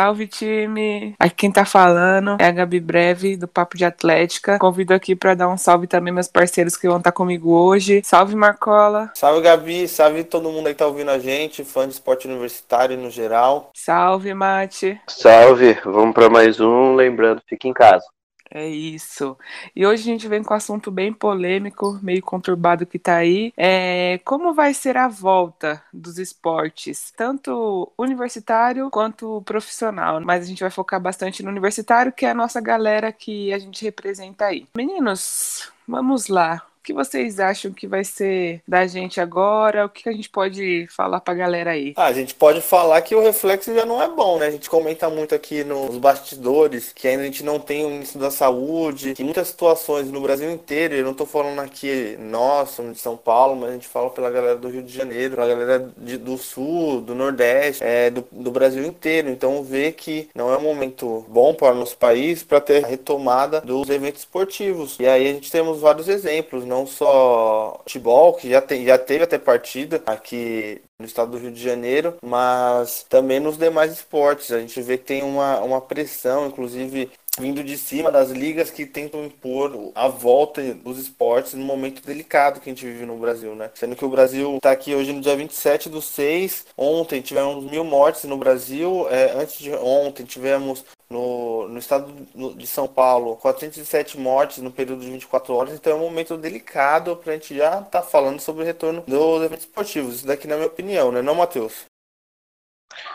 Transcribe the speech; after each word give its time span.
Salve 0.00 0.26
time! 0.26 1.14
Aqui 1.18 1.34
quem 1.34 1.52
tá 1.52 1.66
falando 1.66 2.38
é 2.40 2.46
a 2.46 2.50
Gabi 2.50 2.80
Breve 2.80 3.36
do 3.36 3.46
Papo 3.46 3.76
de 3.76 3.84
Atlética. 3.84 4.58
Convido 4.58 4.94
aqui 4.94 5.14
para 5.14 5.34
dar 5.34 5.46
um 5.46 5.58
salve 5.58 5.86
também 5.86 6.10
meus 6.10 6.26
parceiros 6.26 6.74
que 6.74 6.88
vão 6.88 6.96
estar 6.96 7.12
comigo 7.12 7.50
hoje. 7.50 8.00
Salve 8.02 8.34
Marcola! 8.34 9.10
Salve 9.14 9.42
Gabi, 9.42 9.86
salve 9.86 10.24
todo 10.24 10.48
mundo 10.48 10.68
aí 10.68 10.72
que 10.72 10.78
tá 10.78 10.86
ouvindo 10.86 11.10
a 11.10 11.18
gente, 11.18 11.62
fã 11.64 11.86
de 11.86 11.92
esporte 11.92 12.26
universitário 12.26 12.96
no 12.96 13.10
geral. 13.10 13.72
Salve 13.74 14.32
Mate! 14.32 14.98
Salve! 15.06 15.76
Vamos 15.84 16.14
para 16.14 16.30
mais 16.30 16.58
um, 16.60 16.94
lembrando, 16.94 17.42
fique 17.46 17.68
em 17.68 17.74
casa. 17.74 18.06
É 18.52 18.68
isso. 18.68 19.38
E 19.76 19.86
hoje 19.86 20.02
a 20.02 20.04
gente 20.12 20.26
vem 20.26 20.42
com 20.42 20.52
um 20.52 20.56
assunto 20.56 20.90
bem 20.90 21.12
polêmico, 21.12 21.98
meio 22.02 22.20
conturbado 22.20 22.84
que 22.84 22.98
tá 22.98 23.16
aí. 23.16 23.52
É 23.56 24.18
como 24.24 24.52
vai 24.52 24.74
ser 24.74 24.96
a 24.96 25.06
volta 25.06 25.82
dos 25.92 26.18
esportes, 26.18 27.12
tanto 27.16 27.92
universitário 27.96 28.90
quanto 28.90 29.40
profissional. 29.42 30.20
Mas 30.20 30.44
a 30.44 30.46
gente 30.46 30.62
vai 30.62 30.70
focar 30.70 31.00
bastante 31.00 31.44
no 31.44 31.50
universitário, 31.50 32.12
que 32.12 32.26
é 32.26 32.30
a 32.30 32.34
nossa 32.34 32.60
galera 32.60 33.12
que 33.12 33.52
a 33.52 33.58
gente 33.58 33.84
representa 33.84 34.46
aí. 34.46 34.66
Meninos, 34.74 35.70
vamos 35.86 36.26
lá. 36.26 36.69
O 36.80 36.82
que 36.82 36.94
vocês 36.94 37.38
acham 37.38 37.72
que 37.72 37.86
vai 37.86 38.02
ser 38.02 38.62
da 38.66 38.86
gente 38.86 39.20
agora? 39.20 39.84
O 39.84 39.88
que 39.90 40.08
a 40.08 40.12
gente 40.12 40.30
pode 40.30 40.86
falar 40.88 41.20
pra 41.20 41.34
galera 41.34 41.72
aí? 41.72 41.92
Ah, 41.94 42.06
a 42.06 42.12
gente 42.14 42.34
pode 42.34 42.62
falar 42.62 43.02
que 43.02 43.14
o 43.14 43.20
reflexo 43.20 43.74
já 43.74 43.84
não 43.84 44.02
é 44.02 44.08
bom, 44.08 44.38
né? 44.38 44.46
A 44.46 44.50
gente 44.50 44.70
comenta 44.70 45.10
muito 45.10 45.34
aqui 45.34 45.62
nos 45.62 45.98
bastidores 45.98 46.90
que 46.90 47.06
ainda 47.06 47.22
a 47.22 47.26
gente 47.26 47.44
não 47.44 47.60
tem 47.60 47.84
o 47.84 47.90
ministro 47.90 48.18
da 48.18 48.30
saúde, 48.30 49.12
que 49.12 49.22
muitas 49.22 49.48
situações 49.48 50.10
no 50.10 50.22
Brasil 50.22 50.50
inteiro, 50.50 50.94
eu 50.94 51.04
não 51.04 51.12
tô 51.12 51.26
falando 51.26 51.58
aqui 51.58 52.16
nossa, 52.18 52.82
de 52.82 52.98
São 52.98 53.14
Paulo, 53.14 53.56
mas 53.56 53.70
a 53.70 53.72
gente 53.74 53.86
fala 53.86 54.08
pela 54.08 54.30
galera 54.30 54.56
do 54.56 54.70
Rio 54.70 54.82
de 54.82 54.92
Janeiro, 54.92 55.34
pela 55.34 55.48
galera 55.48 55.92
de, 55.98 56.16
do 56.16 56.38
Sul, 56.38 57.02
do 57.02 57.14
Nordeste, 57.14 57.84
é, 57.84 58.08
do, 58.08 58.24
do 58.32 58.50
Brasil 58.50 58.82
inteiro. 58.86 59.28
Então 59.28 59.62
vê 59.62 59.92
que 59.92 60.30
não 60.34 60.50
é 60.50 60.56
um 60.56 60.62
momento 60.62 61.26
bom 61.28 61.52
para 61.52 61.74
o 61.74 61.78
nosso 61.78 61.98
país 61.98 62.42
para 62.42 62.58
ter 62.58 62.82
a 62.82 62.88
retomada 62.88 63.60
dos 63.60 63.90
eventos 63.90 64.20
esportivos. 64.20 64.96
E 64.98 65.06
aí 65.06 65.28
a 65.28 65.32
gente 65.34 65.52
temos 65.52 65.78
vários 65.78 66.08
exemplos 66.08 66.69
não 66.70 66.86
só 66.86 67.80
futebol, 67.82 68.34
que 68.34 68.48
já, 68.48 68.62
tem, 68.62 68.86
já 68.86 68.96
teve 68.96 69.24
até 69.24 69.36
partida 69.36 70.00
aqui 70.06 70.80
no 70.98 71.04
estado 71.04 71.32
do 71.32 71.38
Rio 71.38 71.50
de 71.50 71.60
Janeiro, 71.60 72.16
mas 72.22 73.04
também 73.08 73.40
nos 73.40 73.58
demais 73.58 73.92
esportes. 73.92 74.52
A 74.52 74.60
gente 74.60 74.80
vê 74.80 74.96
que 74.96 75.04
tem 75.04 75.22
uma, 75.24 75.58
uma 75.60 75.80
pressão, 75.80 76.46
inclusive 76.46 77.10
vindo 77.38 77.64
de 77.64 77.76
cima 77.76 78.12
das 78.12 78.30
ligas 78.30 78.70
que 78.70 78.84
tentam 78.86 79.24
impor 79.24 79.92
a 79.94 80.08
volta 80.08 80.74
dos 80.74 80.98
esportes 80.98 81.54
no 81.54 81.64
momento 81.64 82.04
delicado 82.04 82.60
que 82.60 82.68
a 82.68 82.72
gente 82.72 82.84
vive 82.84 83.06
no 83.06 83.16
Brasil, 83.16 83.54
né? 83.54 83.70
Sendo 83.74 83.96
que 83.96 84.04
o 84.04 84.08
Brasil 84.08 84.56
está 84.56 84.70
aqui 84.70 84.94
hoje 84.94 85.12
no 85.12 85.20
dia 85.20 85.34
27 85.34 85.88
do 85.88 86.02
6, 86.02 86.66
ontem 86.76 87.20
tivemos 87.20 87.64
mil 87.64 87.82
mortes 87.82 88.24
no 88.24 88.36
Brasil, 88.36 89.08
é, 89.10 89.32
antes 89.32 89.58
de 89.58 89.72
ontem 89.72 90.24
tivemos 90.24 90.84
no, 91.10 91.68
no 91.68 91.78
estado 91.78 92.12
de 92.54 92.66
São 92.66 92.86
Paulo 92.86 93.36
407 93.36 94.18
mortes 94.18 94.58
no 94.58 94.70
período 94.70 95.00
de 95.00 95.10
24 95.10 95.54
horas, 95.54 95.74
então 95.74 95.92
é 95.92 95.96
um 95.96 96.00
momento 96.00 96.36
delicado 96.36 97.16
para 97.16 97.32
a 97.32 97.36
gente 97.36 97.56
já 97.56 97.80
estar 97.80 97.84
tá 97.84 98.02
falando 98.02 98.40
sobre 98.40 98.62
o 98.62 98.66
retorno 98.66 99.02
dos 99.06 99.42
eventos 99.42 99.64
esportivos. 99.64 100.16
Isso 100.16 100.26
daqui 100.26 100.46
na 100.46 100.56
minha 100.56 100.68
opinião, 100.68 101.10
né, 101.10 101.20
não, 101.20 101.34
Matheus? 101.34 101.84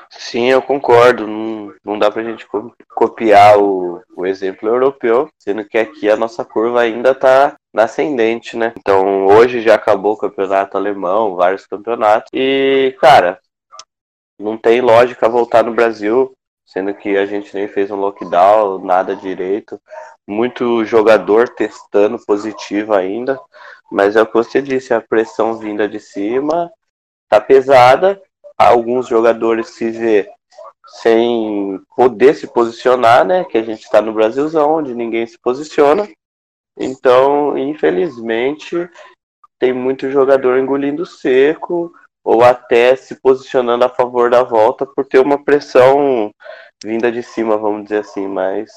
Sim, 0.09 0.49
eu 0.49 0.61
concordo. 0.61 1.27
Não, 1.27 1.73
não 1.83 1.99
dá 1.99 2.09
pra 2.09 2.23
gente 2.23 2.47
copiar 2.89 3.57
o, 3.59 4.01
o 4.15 4.25
exemplo 4.25 4.69
europeu, 4.69 5.29
sendo 5.37 5.65
que 5.65 5.77
aqui 5.77 6.09
a 6.09 6.15
nossa 6.15 6.45
curva 6.45 6.81
ainda 6.81 7.13
tá 7.13 7.55
ascendente, 7.75 8.55
né? 8.55 8.73
Então 8.77 9.25
hoje 9.25 9.61
já 9.61 9.75
acabou 9.75 10.13
o 10.13 10.17
campeonato 10.17 10.77
alemão, 10.77 11.35
vários 11.35 11.67
campeonatos. 11.67 12.29
E, 12.33 12.95
cara, 12.99 13.39
não 14.39 14.57
tem 14.57 14.81
lógica 14.81 15.27
voltar 15.27 15.63
no 15.63 15.73
Brasil, 15.73 16.33
sendo 16.75 16.93
que 16.93 17.15
a 17.15 17.25
gente 17.25 17.55
nem 17.55 17.69
fez 17.69 17.89
um 17.89 17.95
lockdown, 17.95 18.83
nada 18.83 19.15
direito. 19.15 19.79
Muito 20.27 20.83
jogador 20.83 21.47
testando 21.47 22.19
positivo 22.25 22.93
ainda. 22.93 23.39
Mas 23.89 24.17
é 24.17 24.21
o 24.21 24.25
que 24.25 24.33
você 24.33 24.61
disse, 24.61 24.93
a 24.93 24.99
pressão 24.99 25.57
vinda 25.57 25.87
de 25.87 26.01
cima 26.01 26.69
tá 27.29 27.39
pesada 27.39 28.21
alguns 28.57 29.07
jogadores 29.07 29.69
se 29.69 29.89
vê 29.89 30.29
sem 31.01 31.79
poder 31.95 32.35
se 32.35 32.47
posicionar, 32.47 33.25
né? 33.25 33.45
Que 33.45 33.57
a 33.57 33.63
gente 33.63 33.83
está 33.83 34.01
no 34.01 34.13
Brasilzão, 34.13 34.75
onde 34.75 34.93
ninguém 34.93 35.25
se 35.25 35.37
posiciona. 35.39 36.07
Então, 36.77 37.57
infelizmente, 37.57 38.89
tem 39.57 39.73
muito 39.73 40.11
jogador 40.11 40.57
engolindo 40.57 41.05
seco 41.05 41.93
ou 42.23 42.43
até 42.43 42.95
se 42.95 43.19
posicionando 43.21 43.85
a 43.85 43.89
favor 43.89 44.29
da 44.29 44.43
volta 44.43 44.85
por 44.85 45.05
ter 45.05 45.19
uma 45.19 45.43
pressão 45.43 46.31
vinda 46.83 47.11
de 47.11 47.23
cima, 47.23 47.57
vamos 47.57 47.83
dizer 47.83 47.99
assim, 47.99 48.27
mas 48.27 48.69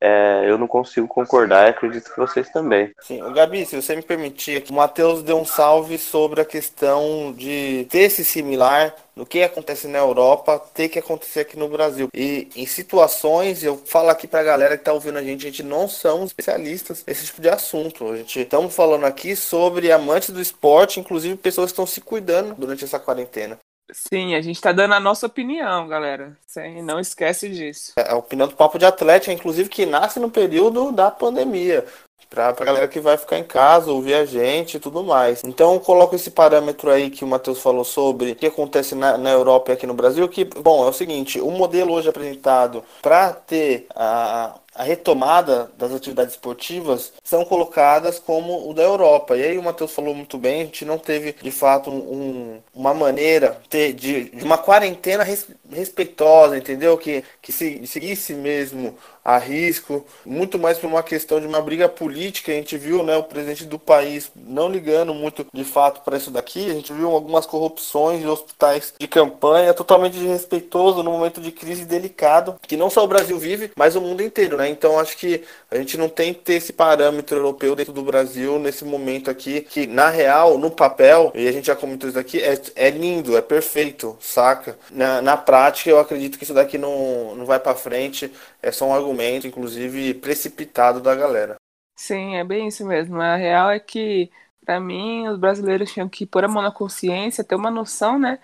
é, 0.00 0.44
eu 0.46 0.56
não 0.56 0.68
consigo 0.68 1.08
concordar 1.08 1.66
e 1.66 1.70
acredito 1.70 2.10
que 2.10 2.16
vocês 2.16 2.48
também. 2.50 2.92
Sim, 3.00 3.20
Gabi, 3.32 3.66
se 3.66 3.74
você 3.74 3.96
me 3.96 4.02
permitir, 4.02 4.64
o 4.70 4.72
Matheus 4.72 5.22
deu 5.22 5.36
um 5.38 5.44
salve 5.44 5.98
sobre 5.98 6.40
a 6.40 6.44
questão 6.44 7.32
de 7.36 7.86
ter 7.90 8.02
esse 8.02 8.24
similar 8.24 8.94
no 9.16 9.26
que 9.26 9.42
acontece 9.42 9.88
na 9.88 9.98
Europa, 9.98 10.62
ter 10.72 10.88
que 10.88 11.00
acontecer 11.00 11.40
aqui 11.40 11.58
no 11.58 11.68
Brasil. 11.68 12.08
E 12.14 12.48
em 12.54 12.64
situações, 12.64 13.64
eu 13.64 13.76
falo 13.76 14.10
aqui 14.10 14.28
pra 14.28 14.44
galera 14.44 14.78
que 14.78 14.84
tá 14.84 14.92
ouvindo 14.92 15.18
a 15.18 15.22
gente, 15.22 15.44
a 15.44 15.50
gente 15.50 15.64
não 15.64 15.88
somos 15.88 16.26
especialistas 16.26 17.02
nesse 17.04 17.26
tipo 17.26 17.42
de 17.42 17.48
assunto. 17.48 18.12
A 18.12 18.16
gente 18.18 18.40
estamos 18.40 18.74
falando 18.74 19.04
aqui 19.04 19.34
sobre 19.34 19.90
amantes 19.90 20.30
do 20.30 20.40
esporte, 20.40 21.00
inclusive 21.00 21.36
pessoas 21.36 21.66
que 21.66 21.72
estão 21.72 21.86
se 21.86 22.00
cuidando 22.00 22.54
durante 22.54 22.84
essa 22.84 23.00
quarentena. 23.00 23.58
Sim, 23.90 24.34
a 24.34 24.40
gente 24.40 24.56
está 24.56 24.70
dando 24.70 24.94
a 24.94 25.00
nossa 25.00 25.26
opinião, 25.26 25.88
galera. 25.88 26.36
Sem, 26.46 26.82
não 26.82 27.00
esquece 27.00 27.48
disso. 27.48 27.92
É 27.96 28.10
a 28.10 28.16
opinião 28.16 28.46
do 28.46 28.54
Papo 28.54 28.78
de 28.78 28.84
Atlética, 28.84 29.32
inclusive, 29.32 29.68
que 29.68 29.86
nasce 29.86 30.20
no 30.20 30.30
período 30.30 30.92
da 30.92 31.10
pandemia. 31.10 31.86
Pra, 32.28 32.52
pra 32.52 32.66
galera 32.66 32.86
que 32.86 33.00
vai 33.00 33.16
ficar 33.16 33.38
em 33.38 33.44
casa, 33.44 33.90
ouvir 33.90 34.12
a 34.12 34.26
gente 34.26 34.76
e 34.76 34.80
tudo 34.80 35.02
mais. 35.02 35.42
Então 35.44 35.72
eu 35.72 35.80
coloco 35.80 36.14
esse 36.14 36.30
parâmetro 36.30 36.90
aí 36.90 37.08
que 37.08 37.24
o 37.24 37.26
Matheus 37.26 37.62
falou 37.62 37.84
sobre 37.84 38.32
o 38.32 38.36
que 38.36 38.46
acontece 38.46 38.94
na, 38.94 39.16
na 39.16 39.30
Europa 39.30 39.70
e 39.70 39.74
aqui 39.74 39.86
no 39.86 39.94
Brasil, 39.94 40.28
que, 40.28 40.44
bom, 40.44 40.84
é 40.84 40.90
o 40.90 40.92
seguinte, 40.92 41.40
o 41.40 41.50
modelo 41.50 41.94
hoje 41.94 42.10
apresentado 42.10 42.84
para 43.00 43.32
ter 43.32 43.86
a, 43.94 44.58
a 44.78 44.84
retomada 44.84 45.70
das 45.76 45.92
atividades 45.92 46.34
esportivas 46.34 47.12
são 47.24 47.44
colocadas 47.44 48.20
como 48.20 48.70
o 48.70 48.72
da 48.72 48.84
Europa. 48.84 49.36
E 49.36 49.42
aí 49.42 49.58
o 49.58 49.62
Matheus 49.62 49.92
falou 49.92 50.14
muito 50.14 50.38
bem, 50.38 50.62
a 50.62 50.64
gente 50.66 50.84
não 50.84 50.96
teve 50.96 51.32
de 51.32 51.50
fato 51.50 51.90
um, 51.90 52.60
uma 52.72 52.94
maneira 52.94 53.60
de, 53.68 53.92
de, 53.92 54.30
uma 54.44 54.56
quarentena 54.56 55.24
res, 55.24 55.48
respeitosa, 55.68 56.56
entendeu? 56.56 56.96
Que, 56.96 57.24
que 57.42 57.50
se, 57.50 57.84
seguisse 57.88 58.34
mesmo 58.34 58.96
a 59.28 59.36
risco, 59.36 60.06
muito 60.24 60.58
mais 60.58 60.78
por 60.78 60.86
uma 60.86 61.02
questão 61.02 61.38
de 61.38 61.46
uma 61.46 61.60
briga 61.60 61.86
política. 61.86 62.50
A 62.50 62.54
gente 62.54 62.78
viu 62.78 63.02
né, 63.02 63.14
o 63.14 63.22
presidente 63.22 63.66
do 63.66 63.78
país 63.78 64.30
não 64.34 64.70
ligando 64.70 65.12
muito 65.12 65.44
de 65.52 65.64
fato 65.64 66.00
para 66.00 66.16
isso 66.16 66.30
daqui. 66.30 66.70
A 66.70 66.72
gente 66.72 66.94
viu 66.94 67.10
algumas 67.10 67.44
corrupções 67.44 68.22
de 68.22 68.26
hospitais 68.26 68.94
de 68.98 69.06
campanha, 69.06 69.74
totalmente 69.74 70.18
desrespeitoso 70.18 71.02
no 71.02 71.12
momento 71.12 71.42
de 71.42 71.52
crise 71.52 71.84
delicado, 71.84 72.58
que 72.62 72.74
não 72.74 72.88
só 72.88 73.04
o 73.04 73.06
Brasil 73.06 73.38
vive, 73.38 73.70
mas 73.76 73.94
o 73.96 74.00
mundo 74.00 74.22
inteiro. 74.22 74.56
Né? 74.56 74.70
Então 74.70 74.98
acho 74.98 75.14
que 75.18 75.44
a 75.70 75.76
gente 75.76 75.98
não 75.98 76.08
tem 76.08 76.32
que 76.32 76.40
ter 76.40 76.54
esse 76.54 76.72
parâmetro 76.72 77.36
europeu 77.36 77.76
dentro 77.76 77.92
do 77.92 78.00
Brasil 78.00 78.58
nesse 78.58 78.82
momento 78.82 79.30
aqui, 79.30 79.60
que 79.60 79.86
na 79.86 80.08
real, 80.08 80.56
no 80.56 80.70
papel, 80.70 81.32
e 81.34 81.46
a 81.46 81.52
gente 81.52 81.66
já 81.66 81.76
comentou 81.76 82.08
isso 82.08 82.18
aqui, 82.18 82.42
é, 82.42 82.58
é 82.74 82.88
lindo, 82.88 83.36
é 83.36 83.42
perfeito, 83.42 84.16
saca? 84.22 84.78
Na, 84.90 85.20
na 85.20 85.36
prática, 85.36 85.90
eu 85.90 85.98
acredito 85.98 86.38
que 86.38 86.44
isso 86.44 86.54
daqui 86.54 86.78
não, 86.78 87.34
não 87.36 87.44
vai 87.44 87.58
para 87.58 87.74
frente, 87.74 88.32
é 88.62 88.72
só 88.72 88.86
um 88.86 88.94
argumento, 88.94 89.17
inclusive, 89.46 90.14
precipitado 90.14 91.00
da 91.00 91.14
galera. 91.14 91.56
Sim, 91.96 92.36
é 92.36 92.44
bem 92.44 92.68
isso 92.68 92.86
mesmo. 92.86 93.20
A 93.20 93.36
real 93.36 93.70
é 93.70 93.80
que, 93.80 94.30
para 94.64 94.78
mim, 94.78 95.26
os 95.28 95.38
brasileiros 95.38 95.92
tinham 95.92 96.08
que 96.08 96.24
pôr 96.24 96.44
a 96.44 96.48
mão 96.48 96.62
na 96.62 96.70
consciência, 96.70 97.44
ter 97.44 97.54
uma 97.54 97.70
noção, 97.70 98.18
né, 98.18 98.38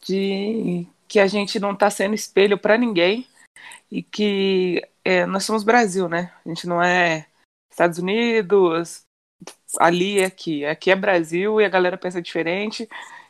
de 0.00 0.86
que 1.06 1.20
a 1.20 1.26
gente 1.26 1.60
não 1.60 1.72
está 1.72 1.90
sendo 1.90 2.14
espelho 2.14 2.58
para 2.58 2.78
ninguém 2.78 3.26
e 3.90 4.02
que 4.02 4.82
é, 5.04 5.26
nós 5.26 5.44
somos 5.44 5.62
Brasil, 5.62 6.08
né? 6.08 6.32
A 6.44 6.48
gente 6.48 6.66
não 6.66 6.82
é 6.82 7.26
Estados 7.70 7.98
Unidos, 7.98 9.04
ali 9.78 10.18
e 10.18 10.24
aqui. 10.24 10.64
Aqui 10.64 10.90
é 10.90 10.96
Brasil 10.96 11.60
e 11.60 11.64
a 11.64 11.68
galera 11.68 11.98
pensa 11.98 12.22
diferente. 12.22 12.88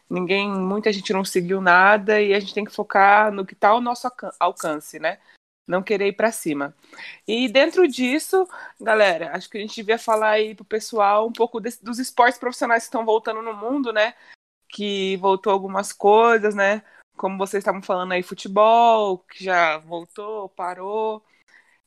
Ninguém, 0.09 0.49
muita 0.49 0.93
gente 0.93 1.13
não 1.13 1.25
seguiu 1.25 1.61
nada 1.61 2.21
e 2.21 2.35
a 2.35 2.41
gente 2.41 2.55
tem 2.55 2.65
que 2.65 2.75
focar 2.75 3.33
no 3.33 3.45
que 3.45 3.55
está 3.55 3.71
ao 3.71 3.81
nosso 3.81 4.09
alcance, 4.39 4.99
né? 4.99 5.19
Não 5.67 5.83
querer 5.83 6.09
ir 6.09 6.13
para 6.13 6.31
cima. 6.31 6.75
E 7.27 7.49
dentro 7.49 7.89
disso, 7.89 8.47
galera, 8.81 9.35
acho 9.35 9.49
que 9.49 9.57
a 9.57 9.61
gente 9.61 9.75
devia 9.75 9.99
falar 9.99 10.31
aí 10.31 10.55
pro 10.55 10.65
pessoal 10.65 11.27
um 11.27 11.33
pouco 11.33 11.59
desse, 11.61 11.83
dos 11.83 11.99
esportes 11.99 12.39
profissionais 12.39 12.83
que 12.83 12.89
estão 12.89 13.05
voltando 13.05 13.41
no 13.41 13.55
mundo, 13.55 13.93
né? 13.93 14.15
Que 14.69 15.17
voltou 15.17 15.53
algumas 15.53 15.93
coisas, 15.93 16.55
né? 16.55 16.83
Como 17.17 17.39
vocês 17.39 17.63
estavam 17.63 17.81
falando 17.81 18.13
aí, 18.13 18.23
futebol, 18.23 19.19
que 19.19 19.43
já 19.43 19.79
voltou, 19.79 20.49
parou. 20.51 21.25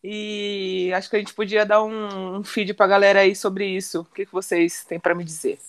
E 0.03 0.91
acho 0.93 1.09
que 1.09 1.15
a 1.15 1.19
gente 1.19 1.33
podia 1.33 1.65
dar 1.65 1.83
um, 1.83 2.37
um 2.37 2.43
feed 2.43 2.73
pra 2.73 2.87
galera 2.87 3.19
aí 3.19 3.35
sobre 3.35 3.67
isso. 3.67 4.01
O 4.01 4.05
que, 4.05 4.25
que 4.25 4.31
vocês 4.31 4.83
têm 4.85 4.99
para 4.99 5.13
me 5.13 5.23
dizer? 5.23 5.59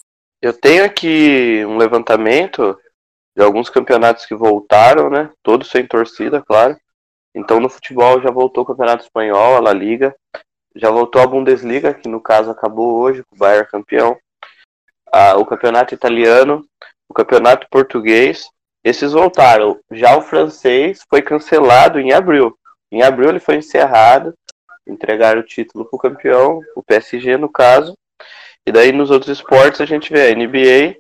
Eu 0.41 0.53
tenho 0.53 0.85
aqui 0.85 1.65
um 1.67 1.77
levantamento 1.77 2.79
de 3.37 3.43
alguns 3.43 3.69
campeonatos 3.69 4.27
que 4.27 4.35
voltaram, 4.35 5.11
né? 5.11 5.31
Todos 5.43 5.69
sem 5.69 5.87
torcida, 5.87 6.41
claro. 6.43 6.79
Então 7.35 7.61
no 7.61 7.69
futebol 7.69 8.21
já 8.21 8.31
voltou 8.31 8.63
o 8.63 8.67
Campeonato 8.67 9.05
Espanhol, 9.05 9.57
a 9.57 9.61
La 9.61 9.73
Liga, 9.73 10.15
já 10.75 10.91
voltou 10.91 11.21
a 11.21 11.27
Bundesliga, 11.27 11.95
que 11.95 12.09
no 12.09 12.21
caso 12.21 12.51
acabou 12.51 12.99
hoje, 12.99 13.23
o 13.31 13.37
Bayern 13.37 13.69
campeão, 13.69 14.17
ah, 15.13 15.37
o 15.37 15.45
Campeonato 15.45 15.95
Italiano, 15.95 16.65
o 17.09 17.15
Campeonato 17.15 17.67
Português, 17.71 18.49
esses 18.85 19.13
voltaram. 19.13 19.79
Já 19.91 20.17
o 20.17 20.23
francês 20.23 21.03
foi 21.09 21.23
cancelado 21.23 21.99
em 21.99 22.13
abril. 22.13 22.57
Em 22.91 23.03
abril 23.03 23.29
ele 23.29 23.41
foi 23.41 23.57
encerrado, 23.57 24.35
entregaram 24.87 25.41
o 25.41 25.45
título 25.45 25.85
para 25.85 25.97
o 25.97 26.01
campeão, 26.01 26.61
o 26.75 26.83
PSG 26.83 27.37
no 27.37 27.49
caso. 27.49 27.95
E 28.67 28.73
daí 28.73 28.93
nos 28.93 29.11
outros 29.11 29.31
esportes 29.31 29.81
a 29.81 29.85
gente 29.85 30.13
vê 30.13 30.29
a 30.29 30.35
NBA 30.35 30.97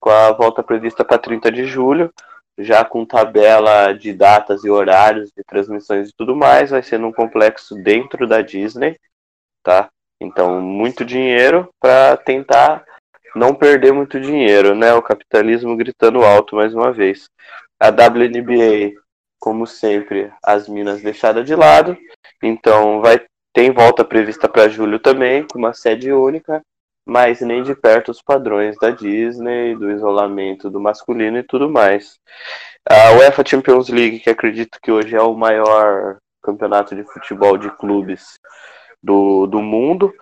com 0.00 0.10
a 0.10 0.32
volta 0.32 0.62
prevista 0.62 1.04
para 1.04 1.18
30 1.18 1.50
de 1.52 1.64
julho, 1.64 2.12
já 2.58 2.84
com 2.84 3.04
tabela 3.04 3.92
de 3.92 4.12
datas 4.12 4.64
e 4.64 4.70
horários 4.70 5.30
de 5.30 5.42
transmissões 5.44 6.08
e 6.08 6.12
tudo 6.16 6.36
mais, 6.36 6.70
vai 6.70 6.82
ser 6.82 6.98
num 6.98 7.12
complexo 7.12 7.74
dentro 7.76 8.26
da 8.26 8.42
Disney, 8.42 8.98
tá? 9.62 9.88
Então, 10.20 10.60
muito 10.60 11.04
dinheiro 11.04 11.68
para 11.80 12.16
tentar 12.16 12.84
não 13.34 13.54
perder 13.54 13.92
muito 13.92 14.20
dinheiro, 14.20 14.74
né? 14.74 14.92
O 14.94 15.02
capitalismo 15.02 15.76
gritando 15.76 16.22
alto 16.22 16.56
mais 16.56 16.74
uma 16.74 16.92
vez. 16.92 17.28
A 17.80 17.88
WNBA, 17.88 18.92
como 19.40 19.66
sempre, 19.66 20.30
as 20.44 20.68
minas 20.68 21.02
deixadas 21.02 21.44
de 21.44 21.54
lado. 21.56 21.96
Então, 22.42 23.00
vai 23.00 23.20
tem 23.54 23.70
volta 23.70 24.02
prevista 24.02 24.48
para 24.48 24.68
julho 24.68 24.98
também, 24.98 25.46
com 25.46 25.58
uma 25.58 25.74
sede 25.74 26.10
única, 26.10 26.62
mas 27.06 27.40
nem 27.40 27.62
de 27.62 27.74
perto 27.74 28.10
os 28.10 28.22
padrões 28.22 28.76
da 28.78 28.90
Disney, 28.90 29.74
do 29.76 29.90
isolamento 29.90 30.70
do 30.70 30.80
masculino 30.80 31.38
e 31.38 31.42
tudo 31.42 31.68
mais. 31.68 32.18
A 32.88 33.12
UEFA 33.12 33.44
Champions 33.46 33.88
League, 33.88 34.20
que 34.20 34.30
acredito 34.30 34.78
que 34.82 34.90
hoje 34.90 35.14
é 35.16 35.22
o 35.22 35.34
maior 35.34 36.18
campeonato 36.42 36.94
de 36.94 37.04
futebol 37.04 37.56
de 37.56 37.70
clubes 37.76 38.38
do, 39.02 39.46
do 39.46 39.60
mundo, 39.60 40.12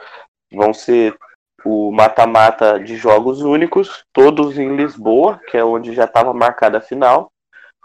vão 0.53 0.73
ser 0.73 1.17
o 1.65 1.91
mata-mata 1.93 2.79
de 2.79 2.97
jogos 2.97 3.41
únicos, 3.43 4.05
todos 4.13 4.59
em 4.59 4.77
Lisboa, 4.77 5.41
que 5.51 5.57
é 5.57 5.65
onde 5.65 5.95
já 5.95 6.05
estava 6.05 6.33
marcada 6.33 6.79
a 6.79 6.83
final, 6.83 7.31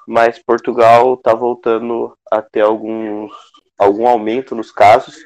mas 0.07 0.39
Portugal 0.39 1.15
está 1.15 1.33
voltando 1.33 2.15
a 2.31 2.41
ter 2.41 2.61
alguns, 2.61 3.31
algum 3.77 4.07
aumento 4.07 4.55
nos 4.55 4.71
casos, 4.71 5.17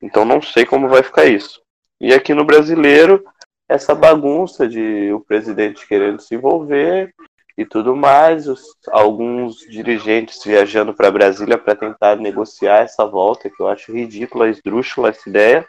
então 0.00 0.24
não 0.24 0.40
sei 0.40 0.64
como 0.64 0.88
vai 0.88 1.02
ficar 1.02 1.24
isso. 1.24 1.60
E 2.00 2.12
aqui 2.12 2.34
no 2.34 2.44
brasileiro, 2.44 3.24
essa 3.68 3.94
bagunça 3.94 4.68
de 4.68 5.12
o 5.12 5.20
presidente 5.20 5.86
querendo 5.86 6.20
se 6.20 6.34
envolver 6.34 7.12
e 7.56 7.64
tudo 7.64 7.96
mais, 7.96 8.46
os, 8.46 8.62
alguns 8.90 9.56
dirigentes 9.60 10.44
viajando 10.44 10.92
para 10.92 11.10
Brasília 11.10 11.56
para 11.56 11.74
tentar 11.74 12.16
negociar 12.16 12.82
essa 12.82 13.06
volta, 13.06 13.48
que 13.48 13.60
eu 13.60 13.68
acho 13.68 13.92
ridícula, 13.92 14.50
esdrúxula 14.50 15.08
essa 15.08 15.28
ideia, 15.28 15.66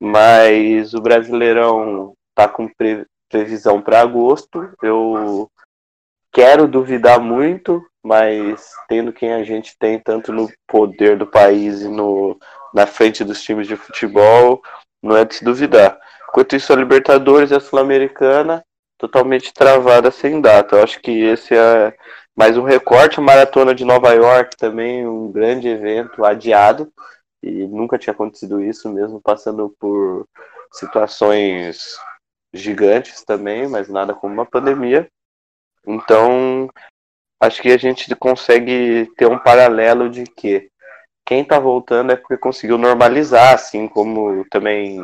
mas 0.00 0.94
o 0.94 1.00
Brasileirão 1.00 2.14
tá 2.36 2.48
com 2.48 2.68
pre, 2.68 3.04
previsão 3.28 3.82
para 3.82 4.00
agosto. 4.00 4.70
Eu 4.80 5.50
quero 6.32 6.68
duvidar 6.68 7.18
muito, 7.18 7.84
mas 8.00 8.70
tendo 8.88 9.12
quem 9.12 9.32
a 9.32 9.42
gente 9.42 9.76
tem, 9.76 9.98
tanto 9.98 10.32
no 10.32 10.48
poder 10.68 11.18
do 11.18 11.26
país 11.26 11.82
e 11.82 11.88
no, 11.88 12.38
na 12.72 12.86
frente 12.86 13.24
dos 13.24 13.42
times 13.42 13.66
de 13.66 13.74
futebol, 13.74 14.62
não 15.02 15.16
é 15.16 15.24
de 15.24 15.34
se 15.34 15.44
duvidar. 15.44 15.98
Enquanto 16.28 16.56
isso, 16.56 16.72
a 16.72 16.76
Libertadores 16.76 17.50
e 17.50 17.54
a 17.54 17.60
Sul-Americana 17.60 18.64
totalmente 18.98 19.52
travada 19.54 20.10
sem 20.10 20.40
data. 20.40 20.76
Eu 20.76 20.82
acho 20.82 21.00
que 21.00 21.10
esse 21.10 21.54
é 21.54 21.96
mais 22.36 22.56
um 22.58 22.64
recorte. 22.64 23.18
A 23.18 23.22
Maratona 23.22 23.74
de 23.74 23.84
Nova 23.84 24.12
York 24.12 24.56
também, 24.56 25.06
um 25.06 25.30
grande 25.30 25.68
evento 25.68 26.24
adiado 26.24 26.92
e 27.42 27.66
nunca 27.66 27.98
tinha 27.98 28.12
acontecido 28.12 28.60
isso, 28.60 28.88
mesmo 28.92 29.20
passando 29.20 29.74
por 29.78 30.26
situações 30.72 31.96
gigantes 32.52 33.24
também, 33.24 33.68
mas 33.68 33.88
nada 33.88 34.14
como 34.14 34.34
uma 34.34 34.46
pandemia. 34.46 35.08
Então, 35.86 36.68
acho 37.40 37.62
que 37.62 37.70
a 37.70 37.78
gente 37.78 38.14
consegue 38.16 39.10
ter 39.16 39.26
um 39.26 39.38
paralelo 39.38 40.10
de 40.10 40.24
que 40.24 40.70
quem 41.28 41.42
está 41.42 41.58
voltando 41.58 42.10
é 42.10 42.16
porque 42.16 42.38
conseguiu 42.38 42.78
normalizar, 42.78 43.52
assim 43.52 43.86
como 43.86 44.46
também 44.46 44.98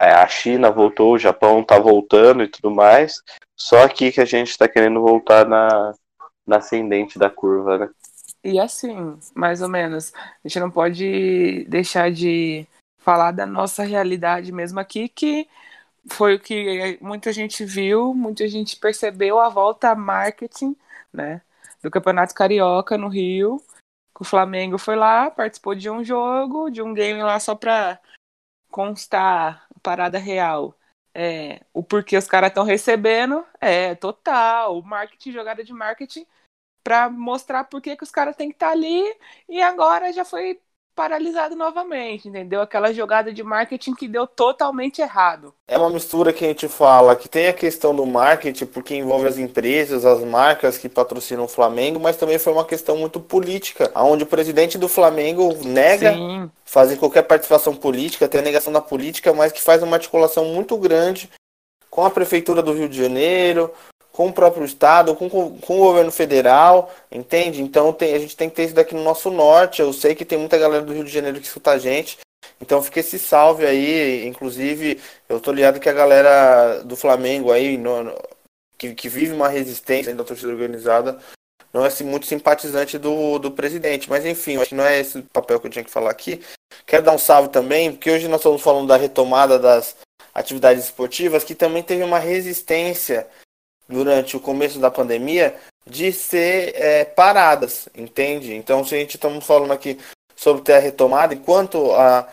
é, 0.00 0.12
a 0.12 0.28
China 0.28 0.70
voltou, 0.70 1.14
o 1.14 1.18
Japão 1.18 1.62
está 1.62 1.80
voltando 1.80 2.44
e 2.44 2.48
tudo 2.48 2.70
mais. 2.70 3.20
Só 3.58 3.82
aqui 3.82 4.12
que 4.12 4.20
a 4.20 4.24
gente 4.24 4.50
está 4.50 4.68
querendo 4.68 5.00
voltar 5.00 5.44
na, 5.44 5.94
na 6.46 6.58
ascendente 6.58 7.18
da 7.18 7.28
curva, 7.28 7.76
né? 7.76 7.90
E 8.44 8.60
assim, 8.60 9.18
mais 9.34 9.60
ou 9.60 9.68
menos, 9.68 10.12
a 10.14 10.46
gente 10.46 10.60
não 10.60 10.70
pode 10.70 11.64
deixar 11.68 12.12
de 12.12 12.64
falar 12.98 13.32
da 13.32 13.44
nossa 13.44 13.82
realidade 13.82 14.52
mesmo 14.52 14.78
aqui, 14.78 15.08
que 15.08 15.48
foi 16.08 16.36
o 16.36 16.40
que 16.40 16.98
muita 17.00 17.32
gente 17.32 17.64
viu, 17.64 18.14
muita 18.14 18.46
gente 18.46 18.76
percebeu 18.76 19.40
a 19.40 19.48
volta 19.48 19.92
marketing, 19.96 20.76
né, 21.12 21.40
do 21.82 21.90
Campeonato 21.90 22.32
Carioca 22.32 22.96
no 22.96 23.08
Rio. 23.08 23.60
O 24.22 24.24
Flamengo 24.24 24.78
foi 24.78 24.94
lá, 24.94 25.32
participou 25.32 25.74
de 25.74 25.90
um 25.90 26.04
jogo, 26.04 26.70
de 26.70 26.80
um 26.80 26.94
game 26.94 27.20
lá 27.20 27.40
só 27.40 27.56
para 27.56 28.00
constar 28.70 29.66
parada 29.82 30.16
real. 30.16 30.78
É, 31.12 31.60
o 31.72 31.82
porquê 31.82 32.16
os 32.16 32.28
caras 32.28 32.50
estão 32.50 32.62
recebendo 32.62 33.44
é 33.60 33.96
total, 33.96 34.80
marketing, 34.82 35.32
jogada 35.32 35.64
de 35.64 35.72
marketing 35.72 36.24
para 36.84 37.10
mostrar 37.10 37.64
por 37.64 37.82
que, 37.82 37.96
que 37.96 38.04
os 38.04 38.12
caras 38.12 38.36
têm 38.36 38.50
que 38.50 38.54
estar 38.54 38.68
tá 38.68 38.72
ali 38.72 39.02
e 39.48 39.60
agora 39.60 40.12
já 40.12 40.24
foi 40.24 40.60
paralisado 40.94 41.56
novamente, 41.56 42.28
entendeu? 42.28 42.60
Aquela 42.60 42.92
jogada 42.92 43.32
de 43.32 43.42
marketing 43.42 43.94
que 43.94 44.06
deu 44.06 44.26
totalmente 44.26 45.00
errado. 45.00 45.54
É 45.66 45.78
uma 45.78 45.90
mistura 45.90 46.32
que 46.32 46.44
a 46.44 46.48
gente 46.48 46.68
fala, 46.68 47.16
que 47.16 47.28
tem 47.28 47.48
a 47.48 47.52
questão 47.52 47.94
do 47.94 48.04
marketing, 48.04 48.66
porque 48.66 48.94
envolve 48.94 49.26
as 49.26 49.38
empresas, 49.38 50.04
as 50.04 50.22
marcas 50.22 50.76
que 50.76 50.88
patrocinam 50.88 51.44
o 51.44 51.48
Flamengo, 51.48 51.98
mas 51.98 52.16
também 52.16 52.38
foi 52.38 52.52
uma 52.52 52.64
questão 52.64 52.96
muito 52.96 53.18
política, 53.20 53.90
onde 53.94 54.24
o 54.24 54.26
presidente 54.26 54.76
do 54.76 54.88
Flamengo 54.88 55.54
nega 55.64 56.12
Sim. 56.12 56.50
fazer 56.64 56.96
qualquer 56.96 57.22
participação 57.22 57.74
política, 57.74 58.28
tem 58.28 58.40
a 58.40 58.44
negação 58.44 58.72
da 58.72 58.80
política, 58.80 59.32
mas 59.32 59.52
que 59.52 59.62
faz 59.62 59.82
uma 59.82 59.96
articulação 59.96 60.44
muito 60.46 60.76
grande 60.76 61.30
com 61.92 62.06
a 62.06 62.10
prefeitura 62.10 62.62
do 62.62 62.72
Rio 62.72 62.88
de 62.88 62.96
Janeiro, 62.96 63.70
com 64.12 64.28
o 64.28 64.32
próprio 64.32 64.64
Estado, 64.64 65.16
com, 65.16 65.28
com, 65.30 65.74
o 65.74 65.78
governo 65.78 66.12
federal, 66.12 66.92
entende? 67.10 67.62
Então 67.62 67.92
tem, 67.92 68.14
a 68.14 68.18
gente 68.18 68.36
tem 68.36 68.50
que 68.50 68.56
ter 68.56 68.64
isso 68.64 68.74
daqui 68.74 68.94
no 68.94 69.02
nosso 69.02 69.30
norte. 69.30 69.80
Eu 69.80 69.92
sei 69.92 70.14
que 70.14 70.24
tem 70.24 70.38
muita 70.38 70.58
galera 70.58 70.84
do 70.84 70.92
Rio 70.92 71.04
de 71.04 71.10
Janeiro 71.10 71.40
que 71.40 71.46
escuta 71.46 71.70
a 71.70 71.78
gente. 71.78 72.18
Então 72.60 72.82
fica 72.82 73.00
esse 73.00 73.18
salve 73.18 73.64
aí. 73.64 74.26
Inclusive, 74.26 75.00
eu 75.28 75.40
tô 75.40 75.50
ligado 75.50 75.80
que 75.80 75.88
a 75.88 75.94
galera 75.94 76.82
do 76.84 76.94
Flamengo 76.94 77.50
aí, 77.50 77.78
no, 77.78 78.04
no, 78.04 78.22
que, 78.76 78.94
que 78.94 79.08
vive 79.08 79.32
uma 79.32 79.48
resistência 79.48 80.14
da 80.14 80.24
torcida 80.24 80.52
organizada, 80.52 81.18
não 81.72 81.84
é 81.84 81.88
assim, 81.88 82.04
muito 82.04 82.26
simpatizante 82.26 82.98
do, 82.98 83.38
do 83.38 83.50
presidente. 83.50 84.10
Mas 84.10 84.26
enfim, 84.26 84.58
acho 84.58 84.68
que 84.68 84.74
não 84.74 84.84
é 84.84 85.00
esse 85.00 85.18
o 85.18 85.22
papel 85.22 85.58
que 85.58 85.66
eu 85.68 85.70
tinha 85.70 85.84
que 85.84 85.90
falar 85.90 86.10
aqui. 86.10 86.42
Quero 86.86 87.02
dar 87.02 87.12
um 87.12 87.18
salve 87.18 87.48
também, 87.48 87.92
porque 87.92 88.10
hoje 88.10 88.28
nós 88.28 88.40
estamos 88.40 88.60
falando 88.60 88.88
da 88.88 88.96
retomada 88.96 89.58
das 89.58 89.96
atividades 90.34 90.84
esportivas, 90.84 91.44
que 91.44 91.54
também 91.54 91.82
teve 91.82 92.02
uma 92.02 92.18
resistência 92.18 93.26
durante 93.92 94.36
o 94.36 94.40
começo 94.40 94.78
da 94.78 94.90
pandemia 94.90 95.54
de 95.86 96.12
ser 96.12 96.74
é, 96.76 97.04
paradas, 97.04 97.88
entende? 97.94 98.54
Então, 98.54 98.84
se 98.84 98.94
a 98.94 98.98
gente 98.98 99.16
estamos 99.16 99.44
falando 99.44 99.72
aqui 99.72 99.98
sobre 100.36 100.62
ter 100.62 100.74
a 100.74 100.78
retomada, 100.78 101.34
enquanto 101.34 101.92
a, 101.92 102.28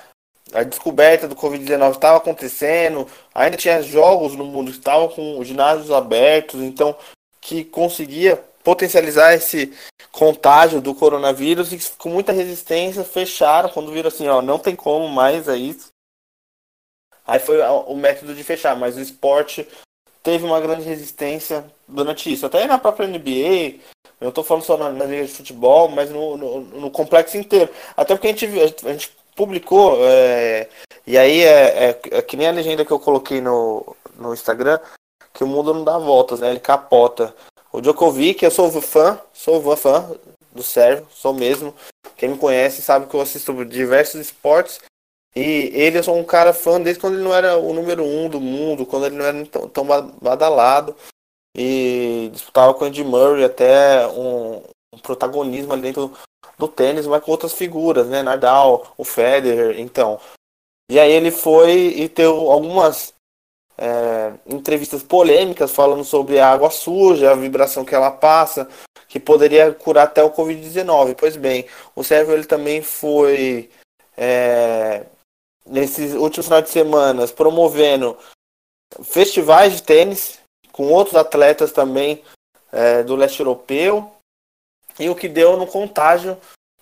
a 0.53 0.63
descoberta 0.63 1.27
do 1.27 1.35
Covid-19 1.35 1.91
estava 1.93 2.17
acontecendo, 2.17 3.07
ainda 3.33 3.57
tinha 3.57 3.81
jogos 3.81 4.35
no 4.35 4.45
mundo 4.45 4.71
que 4.71 4.77
estavam 4.77 5.09
com 5.09 5.43
ginásios 5.43 5.91
abertos, 5.91 6.61
então 6.61 6.95
que 7.41 7.63
conseguia 7.63 8.43
potencializar 8.63 9.33
esse 9.33 9.73
contágio 10.11 10.81
do 10.81 10.93
coronavírus 10.93 11.71
e 11.71 11.97
com 11.97 12.09
muita 12.09 12.31
resistência 12.31 13.03
fecharam 13.03 13.69
quando 13.69 13.91
viram 13.91 14.09
assim, 14.09 14.27
ó, 14.27 14.41
não 14.41 14.59
tem 14.59 14.75
como 14.75 15.07
mais 15.07 15.47
é 15.47 15.55
isso. 15.55 15.89
Aí 17.25 17.39
foi 17.39 17.61
o 17.61 17.95
método 17.95 18.33
de 18.33 18.43
fechar, 18.43 18.75
mas 18.75 18.97
o 18.97 19.01
esporte 19.01 19.67
teve 20.23 20.45
uma 20.45 20.59
grande 20.59 20.83
resistência 20.83 21.65
durante 21.87 22.31
isso. 22.31 22.45
Até 22.45 22.65
na 22.65 22.77
própria 22.77 23.07
NBA, 23.07 23.79
eu 24.19 24.29
estou 24.29 24.43
falando 24.43 24.63
só 24.63 24.77
na, 24.77 24.89
na, 24.89 25.05
liga 25.05 25.25
de 25.25 25.31
futebol, 25.31 25.89
mas 25.89 26.09
no, 26.09 26.37
no, 26.37 26.61
no, 26.61 26.91
complexo 26.91 27.37
inteiro. 27.37 27.71
Até 27.95 28.15
porque 28.15 28.27
a 28.27 28.31
gente, 28.31 28.45
a 28.85 28.91
gente 28.91 29.11
publicou, 29.35 29.97
é, 30.01 30.67
e 31.07 31.17
aí 31.17 31.41
é, 31.41 31.89
é, 31.89 31.99
é, 32.11 32.21
que 32.21 32.35
nem 32.35 32.47
a 32.47 32.51
legenda 32.51 32.83
que 32.83 32.91
eu 32.91 32.99
coloquei 32.99 33.41
no, 33.41 33.95
no 34.17 34.33
Instagram, 34.33 34.79
que 35.33 35.43
o 35.43 35.47
mundo 35.47 35.73
não 35.73 35.83
dá 35.83 35.97
voltas, 35.97 36.39
né? 36.39 36.49
Ele 36.49 36.59
capota. 36.59 37.33
O 37.71 37.79
Djokovic, 37.79 38.43
eu 38.43 38.51
sou 38.51 38.69
fã, 38.81 39.19
sou 39.31 39.75
fã 39.77 40.11
do 40.51 40.63
Sérgio, 40.63 41.07
sou 41.11 41.33
mesmo. 41.33 41.73
Quem 42.17 42.29
me 42.29 42.37
conhece 42.37 42.81
sabe 42.81 43.07
que 43.07 43.15
eu 43.15 43.21
assisto 43.21 43.63
diversos 43.63 44.19
esportes 44.19 44.81
e 45.35 45.71
ele 45.73 46.01
sou 46.01 46.17
um 46.17 46.23
cara 46.23 46.53
fã 46.53 46.81
desde 46.81 46.99
quando 46.99 47.15
ele 47.15 47.23
não 47.23 47.33
era 47.33 47.57
o 47.57 47.73
número 47.73 48.03
um 48.03 48.27
do 48.27 48.41
mundo, 48.41 48.85
quando 48.85 49.05
ele 49.05 49.15
não 49.15 49.25
era 49.25 49.45
tão, 49.45 49.69
tão 49.69 49.85
badalado. 50.21 50.95
E 51.55 52.29
disputava 52.31 52.73
com 52.73 52.85
o 52.85 52.87
Andy 52.87 53.03
Murray 53.03 53.43
até 53.43 54.07
um, 54.07 54.61
um 54.93 54.99
protagonismo 54.99 55.73
ali 55.73 55.81
dentro 55.83 56.13
do 56.57 56.67
tênis, 56.67 57.07
mas 57.07 57.23
com 57.23 57.31
outras 57.31 57.53
figuras, 57.53 58.07
né? 58.07 58.21
Nadal, 58.21 58.93
o 58.97 59.03
Federer, 59.03 59.79
então. 59.79 60.19
E 60.89 60.99
aí 60.99 61.11
ele 61.11 61.31
foi 61.31 61.71
e 61.71 62.09
teve 62.09 62.29
algumas 62.29 63.13
é, 63.77 64.33
entrevistas 64.47 65.03
polêmicas 65.03 65.71
falando 65.71 66.03
sobre 66.03 66.39
a 66.39 66.51
água 66.51 66.69
suja, 66.69 67.31
a 67.31 67.35
vibração 67.35 67.85
que 67.85 67.95
ela 67.95 68.11
passa, 68.11 68.67
que 69.07 69.19
poderia 69.19 69.71
curar 69.73 70.03
até 70.03 70.23
o 70.23 70.31
Covid-19. 70.31 71.15
Pois 71.15 71.37
bem, 71.37 71.65
o 71.95 72.03
Sérgio 72.03 72.33
ele 72.33 72.45
também 72.45 72.81
foi 72.81 73.69
é, 74.17 75.05
nesses 75.69 76.13
últimos 76.13 76.47
finais 76.47 76.65
de 76.65 76.71
semana 76.71 77.27
promovendo 77.27 78.17
festivais 79.03 79.73
de 79.73 79.83
tênis 79.83 80.39
com 80.71 80.91
outros 80.91 81.15
atletas 81.15 81.71
também 81.71 82.23
é, 82.71 83.03
do 83.03 83.15
leste 83.15 83.39
europeu 83.39 84.11
e 84.99 85.09
o 85.09 85.15
que 85.15 85.27
deu 85.27 85.57
no 85.57 85.67
contágio 85.67 86.37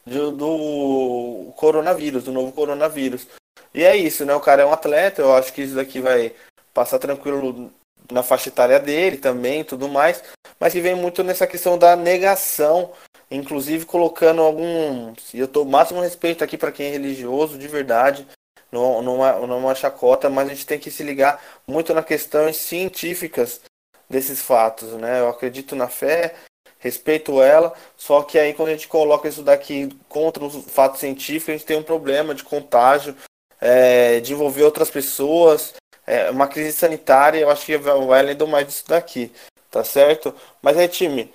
do, 0.05 0.31
do 0.31 1.53
coronavírus, 1.55 2.23
do 2.23 2.31
novo 2.31 2.51
coronavírus. 2.51 3.27
E 3.73 3.83
é 3.83 3.95
isso, 3.95 4.25
né? 4.25 4.33
O 4.33 4.39
cara 4.39 4.63
é 4.63 4.65
um 4.65 4.73
atleta, 4.73 5.21
eu 5.21 5.35
acho 5.35 5.53
que 5.53 5.61
isso 5.61 5.75
daqui 5.75 5.99
vai 5.99 6.33
passar 6.73 6.97
tranquilo 6.99 7.71
na 8.11 8.23
faixa 8.23 8.49
etária 8.49 8.79
dele 8.79 9.17
também, 9.17 9.63
tudo 9.63 9.87
mais, 9.89 10.23
mas 10.59 10.73
que 10.73 10.79
vem 10.79 10.95
muito 10.95 11.23
nessa 11.23 11.45
questão 11.45 11.77
da 11.77 11.95
negação, 11.95 12.91
inclusive 13.29 13.85
colocando 13.85 14.41
algum, 14.41 15.13
eu 15.33 15.47
tô 15.47 15.65
máximo 15.65 15.99
respeito 15.99 16.43
aqui 16.43 16.57
para 16.57 16.71
quem 16.71 16.87
é 16.87 16.91
religioso 16.91 17.57
de 17.57 17.67
verdade, 17.67 18.25
não, 18.71 19.01
não, 19.01 19.25
é, 19.25 19.47
não 19.47 19.55
é 19.55 19.59
uma 19.59 19.75
chacota, 19.75 20.29
mas 20.29 20.47
a 20.47 20.53
gente 20.53 20.65
tem 20.65 20.79
que 20.79 20.91
se 20.91 21.03
ligar 21.03 21.41
muito 21.67 21.93
nas 21.93 22.05
questões 22.05 22.57
científicas 22.57 23.61
desses 24.09 24.41
fatos, 24.41 24.93
né? 24.93 25.19
Eu 25.19 25.29
acredito 25.29 25.75
na 25.75 25.87
fé, 25.87 26.35
respeito 26.79 27.41
ela, 27.41 27.73
só 27.95 28.21
que 28.21 28.37
aí 28.37 28.53
quando 28.53 28.69
a 28.69 28.71
gente 28.71 28.87
coloca 28.87 29.27
isso 29.27 29.41
daqui 29.41 29.89
contra 30.07 30.43
os 30.43 30.65
fatos 30.71 30.99
científicos, 30.99 31.49
a 31.49 31.57
gente 31.57 31.65
tem 31.65 31.77
um 31.77 31.83
problema 31.83 32.35
de 32.35 32.43
contágio, 32.43 33.15
é, 33.59 34.19
de 34.19 34.33
envolver 34.33 34.63
outras 34.63 34.89
pessoas, 34.89 35.73
é, 36.05 36.29
uma 36.29 36.47
crise 36.47 36.71
sanitária, 36.73 37.39
eu 37.39 37.49
acho 37.49 37.65
que 37.65 37.77
vai 37.77 38.19
além 38.19 38.35
do 38.35 38.47
mais 38.47 38.67
disso 38.67 38.85
daqui, 38.87 39.31
tá 39.69 39.83
certo? 39.83 40.33
Mas 40.61 40.77
aí, 40.77 40.87
time, 40.87 41.31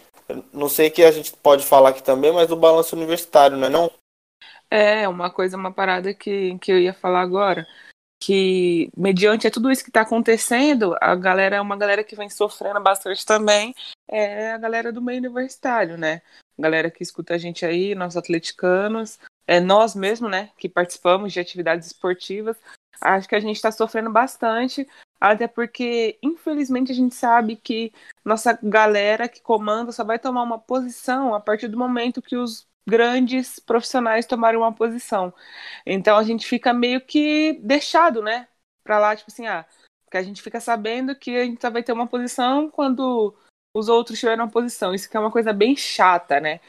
não 0.53 0.69
sei 0.69 0.91
que 0.91 1.03
a 1.05 1.11
gente 1.11 1.33
pode 1.33 1.65
falar 1.65 1.91
aqui 1.91 2.03
também, 2.03 2.33
mas 2.33 2.49
do 2.49 2.57
balanço 2.57 2.97
universitário, 2.97 3.57
não 3.57 3.67
é 3.67 3.71
não? 3.71 3.91
É, 4.75 5.07
uma 5.07 5.31
coisa, 5.31 5.55
uma 5.55 5.71
parada 5.71 6.15
que, 6.15 6.59
que 6.59 6.73
eu 6.73 6.79
ia 6.79 6.95
falar 6.95 7.21
agora, 7.21 7.69
que 8.19 8.91
mediante 8.97 9.51
tudo 9.51 9.71
isso 9.71 9.85
que 9.85 9.91
está 9.91 10.01
acontecendo, 10.01 10.97
a 10.99 11.15
galera 11.15 11.57
é 11.57 11.61
uma 11.61 11.77
galera 11.77 12.03
que 12.03 12.17
vem 12.17 12.31
sofrendo 12.31 12.81
bastante 12.81 13.27
também, 13.27 13.75
é 14.09 14.53
a 14.53 14.57
galera 14.57 14.91
do 14.91 15.03
meio 15.03 15.19
universitário, 15.19 15.99
né? 15.99 16.23
A 16.59 16.63
galera 16.63 16.91
que 16.91 17.03
escuta 17.03 17.35
a 17.35 17.39
gente 17.39 17.67
aí, 17.67 17.95
nós 17.95 18.17
atleticanos, 18.17 19.19
é 19.47 19.61
nós 19.61 19.95
mesmo, 19.95 20.27
né, 20.27 20.49
que 20.57 20.71
participamos 20.71 21.35
de 21.35 21.41
atividades 21.41 21.89
esportivas, 21.89 22.57
acho 22.99 23.29
que 23.29 23.35
a 23.35 23.41
gente 23.41 23.57
está 23.57 23.71
sofrendo 23.71 24.11
bastante, 24.11 24.89
até 25.21 25.47
porque, 25.47 26.19
infelizmente, 26.23 26.93
a 26.93 26.95
gente 26.95 27.15
sabe 27.15 27.57
que 27.57 27.93
nossa 28.25 28.59
galera 28.63 29.29
que 29.29 29.43
comanda 29.43 29.93
só 29.93 30.03
vai 30.03 30.19
tomar 30.19 30.43
uma 30.43 30.59
posição 30.59 31.35
a 31.35 31.41
partir 31.41 31.69
do 31.69 31.77
momento 31.77 32.23
que 32.23 32.37
os 32.37 32.67
grandes 32.87 33.59
profissionais 33.61 34.27
tomarem 34.27 34.59
uma 34.59 34.73
posição. 34.73 35.33
Então 35.87 36.17
a 36.17 36.23
gente 36.23 36.47
fica 36.47 36.73
meio 36.73 37.01
que 37.01 37.59
deixado, 37.63 38.23
né? 38.23 38.49
Pra 38.85 38.99
lá, 38.99 39.15
tipo 39.15 39.31
assim, 39.31 39.47
ah, 39.47 39.65
porque 40.05 40.17
a 40.17 40.23
gente 40.23 40.43
fica 40.43 40.61
sabendo 40.61 41.15
que 41.15 41.37
a 41.37 41.45
gente 41.45 41.61
só 41.61 41.71
vai 41.71 41.83
ter 41.83 41.93
uma 41.93 42.07
posição 42.07 42.71
quando 42.71 43.35
os 43.75 43.89
outros 43.89 44.19
tiverem 44.19 44.41
uma 44.41 44.51
posição. 44.51 44.95
Isso 44.95 45.09
que 45.09 45.17
é 45.17 45.21
uma 45.21 45.31
coisa 45.31 45.53
bem 45.53 45.77
chata, 45.77 46.41
né? 46.41 46.61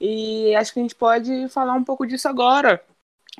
E 0.00 0.54
acho 0.56 0.72
que 0.72 0.80
a 0.80 0.82
gente 0.82 0.94
pode 0.94 1.48
falar 1.48 1.74
um 1.74 1.84
pouco 1.84 2.06
disso 2.06 2.28
agora. 2.28 2.84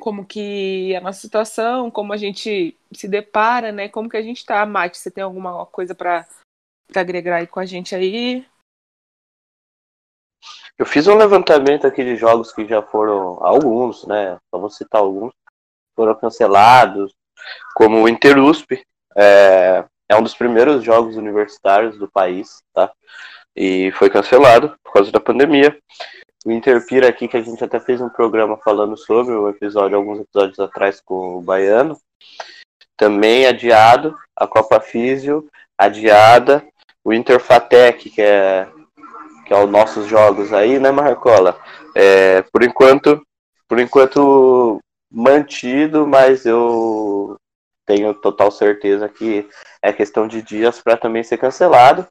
Como 0.01 0.25
que 0.25 0.95
a 0.95 1.01
nossa 1.01 1.21
situação, 1.21 1.91
como 1.91 2.13
a 2.13 2.17
gente 2.17 2.77
se 2.93 3.09
depara, 3.09 3.73
né? 3.73 3.89
Como 3.89 4.09
que 4.09 4.17
a 4.17 4.23
gente 4.23 4.45
tá. 4.45 4.65
Mate, 4.65 4.99
você 4.99 5.11
tem 5.11 5.25
alguma 5.25 5.67
coisa 5.67 5.95
para 5.95 6.27
agregar 6.95 7.37
aí 7.37 7.47
com 7.47 7.59
a 7.59 7.67
gente 7.67 7.95
aí? 7.95 8.47
Eu 10.79 10.87
fiz 10.87 11.07
um 11.09 11.17
levantamento 11.17 11.87
aqui 11.87 12.05
de 12.05 12.17
jogos 12.17 12.53
que 12.53 12.67
já 12.67 12.83
foram 12.83 13.39
alguns, 13.41 14.07
né? 14.07 14.39
Só 14.51 14.61
vou 14.61 14.71
citar 14.71 15.01
alguns. 15.01 15.33
Foram 15.97 16.15
cancelados, 16.15 17.13
como 17.75 18.03
o 18.03 18.09
Interusp, 18.09 18.81
é, 19.17 19.85
é 20.09 20.17
um 20.17 20.23
dos 20.23 20.35
primeiros 20.35 20.85
jogos 20.85 21.17
universitários 21.17 21.99
do 21.99 22.09
país, 22.09 22.63
tá? 22.73 22.91
E 23.57 23.91
foi 23.93 24.09
cancelado 24.09 24.77
por 24.85 24.93
causa 24.93 25.11
da 25.11 25.21
pandemia. 25.21 25.77
O 26.47 26.53
Interpira 26.53 27.09
aqui, 27.09 27.27
que 27.27 27.37
a 27.37 27.43
gente 27.43 27.63
até 27.63 27.81
fez 27.81 28.01
um 28.01 28.09
programa 28.09 28.57
falando 28.59 28.97
sobre 28.97 29.35
o 29.35 29.49
episódio, 29.49 29.97
alguns 29.97 30.21
episódios 30.21 30.61
atrás 30.61 31.01
com 31.01 31.37
o 31.37 31.43
Baiano. 31.43 31.99
Também 32.97 33.47
adiado, 33.47 34.17
a 34.37 34.47
Copa 34.47 34.81
Físio, 34.81 35.49
adiada, 35.77 36.65
o 37.05 37.13
Interfatec, 37.13 38.11
que 38.11 38.23
é 38.23 38.69
que 39.49 39.55
é 39.55 39.65
os 39.65 39.71
nossos 39.71 40.07
jogos 40.07 40.53
aí, 40.53 40.79
né, 40.79 40.91
Marcola? 40.91 41.59
É, 41.97 42.43
por 42.53 42.63
enquanto, 42.63 43.21
por 43.67 43.81
enquanto 43.81 44.79
mantido, 45.11 46.07
mas 46.07 46.45
eu 46.45 47.35
tenho 47.87 48.13
total 48.13 48.51
certeza 48.51 49.09
que 49.09 49.49
é 49.83 49.91
questão 49.91 50.29
de 50.29 50.43
dias 50.43 50.83
para 50.83 50.99
também 50.99 51.25
ser 51.25 51.39
cancelado. 51.39 52.07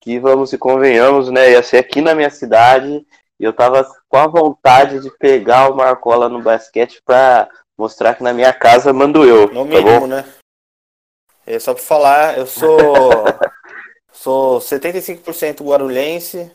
Que 0.00 0.18
vamos 0.18 0.52
e 0.54 0.58
convenhamos, 0.58 1.28
né? 1.28 1.50
Ia 1.50 1.62
ser 1.62 1.76
aqui 1.76 2.00
na 2.00 2.14
minha 2.14 2.30
cidade 2.30 3.04
e 3.38 3.44
eu 3.44 3.52
tava 3.52 3.86
com 4.08 4.16
a 4.16 4.26
vontade 4.26 5.00
de 5.00 5.10
pegar 5.18 5.70
o 5.70 5.76
Marcola 5.76 6.28
no 6.28 6.40
basquete 6.40 7.02
para 7.04 7.50
mostrar 7.76 8.14
que 8.14 8.22
na 8.22 8.32
minha 8.32 8.52
casa 8.52 8.92
mando 8.94 9.24
eu. 9.24 9.52
No 9.52 9.64
tá 9.64 9.70
mínimo, 9.76 10.00
bom? 10.00 10.06
né? 10.06 10.24
É 11.46 11.58
só 11.58 11.74
para 11.74 11.82
falar, 11.82 12.38
eu 12.38 12.46
sou 12.46 12.68
sou 14.10 14.58
75% 14.60 15.62
guarulhense, 15.62 16.50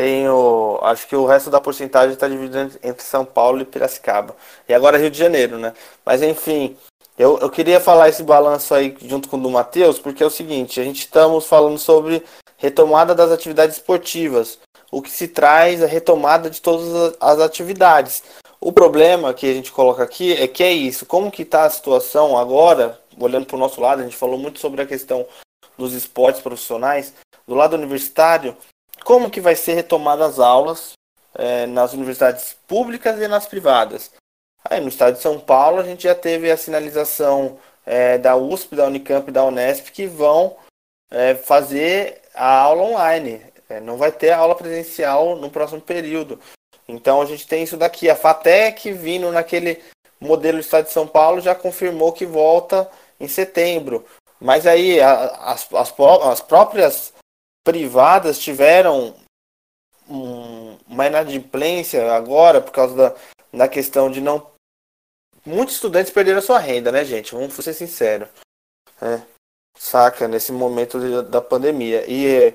tenho. 0.00 0.78
Acho 0.82 1.06
que 1.06 1.14
o 1.14 1.26
resto 1.26 1.50
da 1.50 1.60
porcentagem 1.60 2.14
está 2.14 2.26
dividido 2.26 2.78
entre 2.82 3.02
São 3.02 3.22
Paulo 3.22 3.60
e 3.60 3.66
Piracicaba. 3.66 4.34
E 4.66 4.72
agora 4.72 4.96
Rio 4.96 5.10
de 5.10 5.18
Janeiro, 5.18 5.58
né? 5.58 5.74
Mas 6.06 6.22
enfim, 6.22 6.74
eu, 7.18 7.38
eu 7.38 7.50
queria 7.50 7.78
falar 7.78 8.08
esse 8.08 8.22
balanço 8.22 8.74
aí 8.74 8.96
junto 9.02 9.28
com 9.28 9.36
o 9.36 9.42
do 9.42 9.50
Matheus, 9.50 9.98
porque 9.98 10.22
é 10.22 10.26
o 10.26 10.30
seguinte, 10.30 10.80
a 10.80 10.84
gente 10.84 11.00
estamos 11.00 11.44
falando 11.46 11.78
sobre 11.78 12.24
retomada 12.56 13.14
das 13.14 13.30
atividades 13.30 13.76
esportivas. 13.76 14.58
O 14.90 15.02
que 15.02 15.10
se 15.10 15.28
traz 15.28 15.82
a 15.82 15.86
retomada 15.86 16.48
de 16.48 16.62
todas 16.62 17.14
as 17.20 17.38
atividades. 17.38 18.22
O 18.58 18.72
problema 18.72 19.34
que 19.34 19.50
a 19.50 19.54
gente 19.54 19.70
coloca 19.70 20.02
aqui 20.02 20.32
é 20.32 20.48
que 20.48 20.64
é 20.64 20.72
isso. 20.72 21.06
Como 21.06 21.30
que 21.30 21.42
está 21.42 21.64
a 21.64 21.70
situação 21.70 22.36
agora, 22.36 22.98
olhando 23.18 23.46
para 23.46 23.56
o 23.56 23.60
nosso 23.60 23.80
lado, 23.80 24.00
a 24.00 24.04
gente 24.04 24.16
falou 24.16 24.38
muito 24.38 24.58
sobre 24.58 24.82
a 24.82 24.86
questão 24.86 25.26
dos 25.78 25.92
esportes 25.92 26.40
profissionais. 26.40 27.14
Do 27.46 27.54
lado 27.54 27.76
universitário, 27.76 28.56
como 29.04 29.30
que 29.30 29.40
vai 29.40 29.54
ser 29.54 29.74
retomadas 29.74 30.32
as 30.32 30.38
aulas 30.38 30.92
é, 31.34 31.66
nas 31.66 31.92
universidades 31.92 32.56
públicas 32.66 33.20
e 33.20 33.28
nas 33.28 33.46
privadas. 33.46 34.10
Aí 34.64 34.80
no 34.80 34.88
estado 34.88 35.14
de 35.14 35.22
São 35.22 35.38
Paulo 35.38 35.80
a 35.80 35.84
gente 35.84 36.04
já 36.04 36.14
teve 36.14 36.50
a 36.50 36.56
sinalização 36.56 37.58
é, 37.86 38.18
da 38.18 38.36
USP, 38.36 38.76
da 38.76 38.86
Unicamp 38.86 39.28
e 39.28 39.32
da 39.32 39.44
Unesp 39.44 39.88
que 39.90 40.06
vão 40.06 40.56
é, 41.10 41.34
fazer 41.34 42.20
a 42.34 42.58
aula 42.58 42.82
online. 42.82 43.42
É, 43.68 43.80
não 43.80 43.96
vai 43.96 44.12
ter 44.12 44.30
aula 44.30 44.54
presencial 44.54 45.36
no 45.36 45.50
próximo 45.50 45.80
período. 45.80 46.38
Então 46.86 47.22
a 47.22 47.26
gente 47.26 47.46
tem 47.46 47.62
isso 47.62 47.76
daqui. 47.76 48.10
A 48.10 48.16
FATEC 48.16 48.92
vindo 48.92 49.30
naquele 49.30 49.82
modelo 50.20 50.58
do 50.58 50.60
estado 50.60 50.86
de 50.86 50.92
São 50.92 51.06
Paulo 51.06 51.40
já 51.40 51.54
confirmou 51.54 52.12
que 52.12 52.26
volta 52.26 52.90
em 53.18 53.28
setembro. 53.28 54.04
Mas 54.40 54.66
aí 54.66 55.00
a, 55.00 55.26
as, 55.52 55.72
as, 55.72 55.94
as 55.98 56.40
próprias 56.40 57.12
privadas 57.64 58.38
tiveram 58.38 59.14
um, 60.08 60.76
uma 60.88 61.06
inadimplência 61.06 62.12
agora 62.12 62.60
por 62.60 62.72
causa 62.72 62.94
da, 62.96 63.14
da 63.52 63.68
questão 63.68 64.10
de 64.10 64.20
não. 64.20 64.50
Muitos 65.44 65.76
estudantes 65.76 66.12
perderam 66.12 66.42
sua 66.42 66.58
renda, 66.58 66.92
né, 66.92 67.04
gente? 67.04 67.34
Vamos 67.34 67.54
ser 67.54 67.72
sinceros. 67.72 68.28
É, 69.00 69.22
saca, 69.78 70.28
nesse 70.28 70.52
momento 70.52 71.00
de, 71.00 71.30
da 71.30 71.40
pandemia. 71.40 72.04
E 72.06 72.54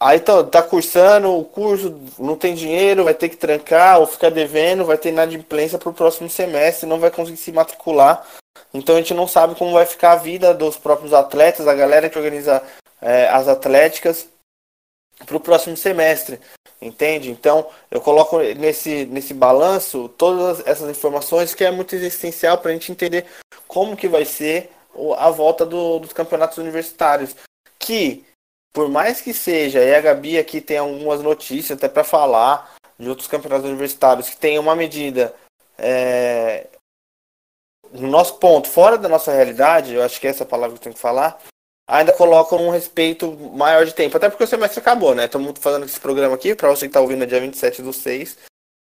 aí 0.00 0.18
tá, 0.18 0.42
tá 0.44 0.62
cursando 0.62 1.36
o 1.36 1.44
curso, 1.44 2.00
não 2.18 2.36
tem 2.36 2.54
dinheiro, 2.54 3.04
vai 3.04 3.14
ter 3.14 3.28
que 3.28 3.36
trancar 3.36 4.00
ou 4.00 4.06
ficar 4.06 4.30
devendo, 4.30 4.86
vai 4.86 4.96
ter 4.96 5.10
inadimplência 5.10 5.78
para 5.78 5.90
o 5.90 5.94
próximo 5.94 6.30
semestre, 6.30 6.88
não 6.88 6.98
vai 6.98 7.10
conseguir 7.10 7.36
se 7.36 7.52
matricular. 7.52 8.26
Então 8.72 8.94
a 8.94 8.98
gente 8.98 9.12
não 9.12 9.28
sabe 9.28 9.54
como 9.54 9.72
vai 9.72 9.84
ficar 9.84 10.12
a 10.12 10.16
vida 10.16 10.54
dos 10.54 10.78
próprios 10.78 11.12
atletas, 11.12 11.68
a 11.68 11.74
galera 11.74 12.08
que 12.08 12.18
organiza 12.18 12.62
é, 13.02 13.28
as 13.28 13.48
atléticas 13.48 14.28
para 15.26 15.36
o 15.36 15.40
próximo 15.40 15.76
semestre, 15.76 16.40
entende? 16.80 17.30
Então 17.30 17.68
eu 17.90 18.00
coloco 18.00 18.38
nesse, 18.38 19.04
nesse 19.06 19.34
balanço 19.34 20.08
todas 20.16 20.66
essas 20.66 20.88
informações 20.88 21.54
que 21.54 21.64
é 21.64 21.70
muito 21.70 21.94
essencial 21.94 22.58
para 22.58 22.70
a 22.70 22.74
gente 22.74 22.90
entender 22.90 23.26
como 23.68 23.96
que 23.96 24.08
vai 24.08 24.24
ser 24.24 24.70
a 25.18 25.30
volta 25.30 25.66
do, 25.66 25.98
dos 25.98 26.12
campeonatos 26.12 26.58
universitários, 26.58 27.34
que 27.78 28.24
por 28.72 28.88
mais 28.88 29.20
que 29.20 29.34
seja, 29.34 29.84
e 29.84 29.94
a 29.94 30.00
Gabi 30.00 30.38
aqui 30.38 30.60
tem 30.60 30.78
algumas 30.78 31.20
notícias 31.22 31.76
até 31.76 31.88
para 31.88 32.04
falar 32.04 32.74
de 32.98 33.08
outros 33.08 33.28
campeonatos 33.28 33.68
universitários 33.68 34.30
que 34.30 34.36
tem 34.36 34.58
uma 34.58 34.74
medida 34.74 35.34
é, 35.76 36.68
no 37.92 38.08
nosso 38.08 38.38
ponto, 38.38 38.68
fora 38.68 38.96
da 38.96 39.08
nossa 39.08 39.32
realidade, 39.32 39.92
eu 39.92 40.02
acho 40.02 40.18
que 40.18 40.26
é 40.26 40.30
essa 40.30 40.46
palavra 40.46 40.70
que 40.70 40.78
eu 40.78 40.82
tenho 40.84 40.94
que 40.94 41.00
falar, 41.00 41.38
ainda 41.86 42.12
colocam 42.12 42.58
um 42.66 42.70
respeito 42.70 43.32
maior 43.54 43.84
de 43.84 43.94
tempo. 43.94 44.16
Até 44.16 44.28
porque 44.28 44.44
o 44.44 44.46
semestre 44.46 44.80
acabou, 44.80 45.14
né? 45.14 45.26
Estamos 45.26 45.52
fazendo 45.58 45.84
esse 45.84 46.00
programa 46.00 46.34
aqui, 46.34 46.54
para 46.54 46.70
você 46.70 46.86
que 46.86 46.90
está 46.90 47.00
ouvindo, 47.00 47.22
é 47.24 47.26
dia 47.26 47.40
27 47.40 47.82
do 47.82 47.92
6. 47.92 48.38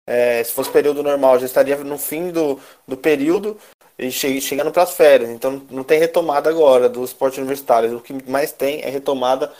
É, 0.07 0.43
se 0.43 0.53
fosse 0.53 0.71
período 0.71 1.01
normal, 1.01 1.39
já 1.39 1.45
estaria 1.45 1.75
no 1.77 1.97
fim 1.97 2.31
do, 2.31 2.59
do 2.87 2.95
período 2.95 3.57
e 3.97 4.11
che 4.11 4.39
chegando 4.39 4.71
para 4.71 4.83
as 4.83 4.95
férias. 4.95 5.29
Então 5.29 5.65
não 5.69 5.83
tem 5.83 5.99
retomada 5.99 6.49
agora 6.49 6.87
do 6.87 7.03
esporte 7.03 7.39
universitário. 7.39 7.97
O 7.97 8.01
que 8.01 8.13
mais 8.29 8.51
tem 8.51 8.81
é 8.81 8.89
retomada 8.89 9.51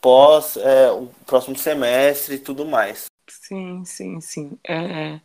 pós 0.00 0.56
é, 0.56 0.90
o 0.90 1.06
próximo 1.24 1.56
semestre 1.56 2.34
e 2.34 2.38
tudo 2.38 2.64
mais. 2.64 3.06
Sim, 3.28 3.84
sim, 3.84 4.20
sim. 4.20 4.58
É, 4.66 5.20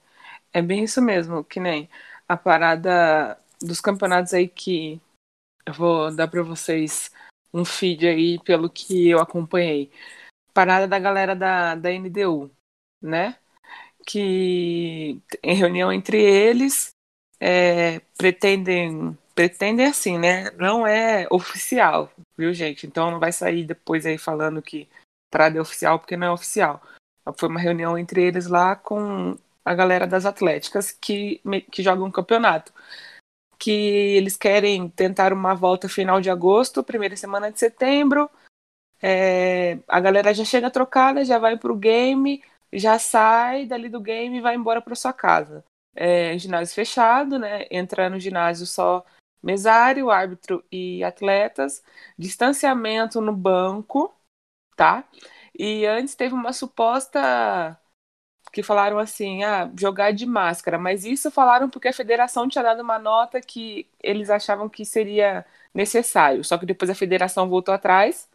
é 0.53 0.61
bem 0.61 0.83
isso 0.83 1.01
mesmo, 1.01 1.43
que 1.43 1.59
nem 1.59 1.89
a 2.27 2.37
parada 2.37 3.37
dos 3.59 3.81
campeonatos 3.81 4.33
aí 4.33 4.47
que 4.47 5.01
eu 5.65 5.73
vou 5.73 6.15
dar 6.15 6.27
para 6.27 6.43
vocês 6.43 7.11
um 7.59 7.65
feed 7.65 8.07
aí 8.07 8.39
pelo 8.39 8.69
que 8.69 9.09
eu 9.09 9.19
acompanhei. 9.19 9.91
Parada 10.53 10.87
da 10.87 10.99
galera 10.99 11.35
da, 11.35 11.75
da 11.75 11.91
NDU, 11.91 12.51
né? 13.01 13.37
Que 14.05 15.21
em 15.43 15.55
reunião 15.55 15.91
entre 15.91 16.21
eles 16.21 16.91
é, 17.39 17.99
pretendem 18.17 19.17
pretendem 19.35 19.85
assim, 19.85 20.17
né? 20.17 20.49
Não 20.51 20.87
é 20.87 21.27
oficial, 21.31 22.11
viu, 22.37 22.53
gente? 22.53 22.87
Então 22.87 23.11
não 23.11 23.19
vai 23.19 23.31
sair 23.31 23.65
depois 23.65 24.05
aí 24.05 24.17
falando 24.17 24.61
que 24.61 24.89
parada 25.29 25.57
é 25.59 25.61
oficial 25.61 25.99
porque 25.99 26.17
não 26.17 26.27
é 26.27 26.31
oficial. 26.31 26.81
Foi 27.37 27.49
uma 27.49 27.59
reunião 27.59 27.97
entre 27.97 28.23
eles 28.23 28.47
lá 28.47 28.75
com 28.75 29.37
a 29.63 29.75
galera 29.75 30.07
das 30.07 30.25
atléticas 30.25 30.91
que, 30.91 31.41
que 31.71 31.83
jogam 31.83 32.07
um 32.07 32.11
campeonato 32.11 32.73
que 33.57 33.71
eles 33.71 34.37
querem 34.37 34.89
tentar 34.89 35.33
uma 35.33 35.53
volta 35.53 35.89
final 35.89 36.21
de 36.21 36.29
agosto, 36.29 36.83
primeira 36.83 37.15
semana 37.15 37.51
de 37.51 37.59
setembro. 37.59 38.29
É, 39.01 39.79
a 39.87 39.99
galera 39.99 40.33
já 40.33 40.43
chega 40.43 40.71
trocada, 40.71 41.23
já 41.23 41.37
vai 41.37 41.57
pro 41.57 41.75
game, 41.75 42.43
já 42.73 42.97
sai 42.99 43.65
dali 43.65 43.89
do 43.89 43.99
game 43.99 44.37
e 44.37 44.41
vai 44.41 44.55
embora 44.55 44.81
para 44.81 44.95
sua 44.95 45.13
casa. 45.13 45.63
É, 45.95 46.37
ginásio 46.37 46.75
fechado, 46.75 47.39
né? 47.39 47.65
Entra 47.71 48.09
no 48.09 48.19
ginásio 48.19 48.65
só 48.65 49.03
mesário, 49.41 50.11
árbitro 50.11 50.63
e 50.71 51.03
atletas, 51.03 51.83
distanciamento 52.17 53.21
no 53.21 53.35
banco, 53.35 54.13
tá? 54.75 55.03
E 55.57 55.85
antes 55.85 56.15
teve 56.15 56.33
uma 56.35 56.53
suposta 56.53 57.79
que 58.57 58.63
falaram 58.63 58.97
assim, 58.97 59.43
ah, 59.43 59.71
jogar 59.79 60.11
de 60.11 60.25
máscara, 60.25 60.79
mas 60.79 61.05
isso 61.05 61.29
falaram 61.29 61.69
porque 61.69 61.87
a 61.89 61.93
federação 61.93 62.47
tinha 62.49 62.63
dado 62.63 62.81
uma 62.81 62.97
nota 62.97 63.39
que 63.39 63.87
eles 64.01 64.31
achavam 64.31 64.67
que 64.67 64.83
seria 64.83 65.45
necessário, 65.71 66.43
só 66.43 66.57
que 66.57 66.65
depois 66.65 66.89
a 66.89 66.95
federação 66.95 67.47
voltou 67.47 67.71
atrás, 67.71 68.27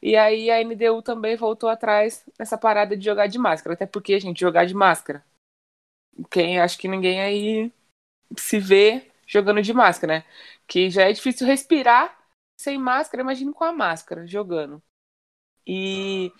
e 0.00 0.16
aí 0.16 0.48
a 0.48 0.60
NDU 0.60 1.02
também 1.02 1.36
voltou 1.36 1.68
atrás 1.68 2.24
nessa 2.38 2.56
parada 2.56 2.96
de 2.96 3.04
jogar 3.04 3.26
de 3.26 3.36
máscara, 3.36 3.74
até 3.74 3.84
porque, 3.84 4.20
gente, 4.20 4.38
jogar 4.40 4.64
de 4.64 4.74
máscara, 4.74 5.24
quem, 6.30 6.60
acho 6.60 6.78
que 6.78 6.86
ninguém 6.86 7.20
aí 7.20 7.72
se 8.38 8.60
vê 8.60 9.10
jogando 9.26 9.60
de 9.60 9.74
máscara, 9.74 10.18
né, 10.18 10.24
que 10.68 10.88
já 10.88 11.02
é 11.02 11.12
difícil 11.12 11.48
respirar 11.48 12.16
sem 12.60 12.78
máscara, 12.78 13.22
imagine 13.22 13.52
com 13.52 13.64
a 13.64 13.72
máscara, 13.72 14.24
jogando. 14.24 14.80
E 15.66 16.32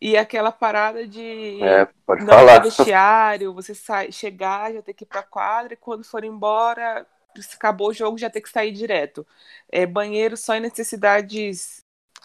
e 0.00 0.16
aquela 0.16 0.50
parada 0.50 1.06
de 1.06 1.62
é, 1.62 1.86
pode 2.06 2.24
não 2.24 2.34
falar. 2.34 2.60
vestiário, 2.60 3.52
você 3.52 3.74
sai, 3.74 4.10
chegar, 4.10 4.72
já 4.72 4.82
ter 4.82 4.94
que 4.94 5.04
ir 5.04 5.06
pra 5.06 5.22
quadra, 5.22 5.74
e 5.74 5.76
quando 5.76 6.04
for 6.04 6.24
embora, 6.24 7.06
se 7.36 7.54
acabou 7.54 7.90
o 7.90 7.94
jogo, 7.94 8.18
já 8.18 8.30
ter 8.30 8.40
que 8.40 8.48
sair 8.48 8.72
direto. 8.72 9.26
É, 9.70 9.84
banheiro 9.86 10.36
só 10.36 10.54
em 10.54 10.60
necessidades 10.60 11.82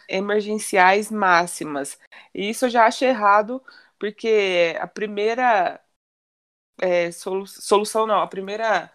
emergenciais 0.07 1.11
máximas. 1.11 1.99
E 2.33 2.49
isso 2.49 2.65
eu 2.65 2.69
já 2.69 2.85
acho 2.85 3.03
errado, 3.03 3.61
porque 3.99 4.75
a 4.79 4.87
primeira 4.87 5.81
é, 6.81 7.11
solu 7.11 7.47
solução, 7.47 8.05
não, 8.05 8.21
a 8.21 8.27
primeira 8.27 8.91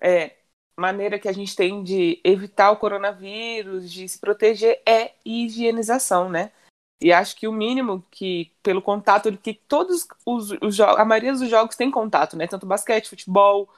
é, 0.00 0.36
maneira 0.76 1.18
que 1.18 1.28
a 1.28 1.32
gente 1.32 1.54
tem 1.56 1.82
de 1.82 2.20
evitar 2.24 2.70
o 2.70 2.76
coronavírus, 2.76 3.90
de 3.90 4.08
se 4.08 4.18
proteger, 4.18 4.82
é 4.86 5.12
higienização, 5.24 6.28
né? 6.28 6.52
E 7.00 7.12
acho 7.12 7.34
que 7.34 7.48
o 7.48 7.52
mínimo 7.52 8.04
que, 8.10 8.52
pelo 8.62 8.82
contato, 8.82 9.36
que 9.38 9.54
todos 9.54 10.06
os, 10.26 10.50
os 10.60 10.74
jogos, 10.74 10.98
a 10.98 11.04
maioria 11.04 11.32
dos 11.32 11.48
jogos 11.48 11.76
tem 11.76 11.90
contato, 11.90 12.36
né? 12.36 12.46
Tanto 12.46 12.66
basquete, 12.66 13.08
futebol, 13.08 13.68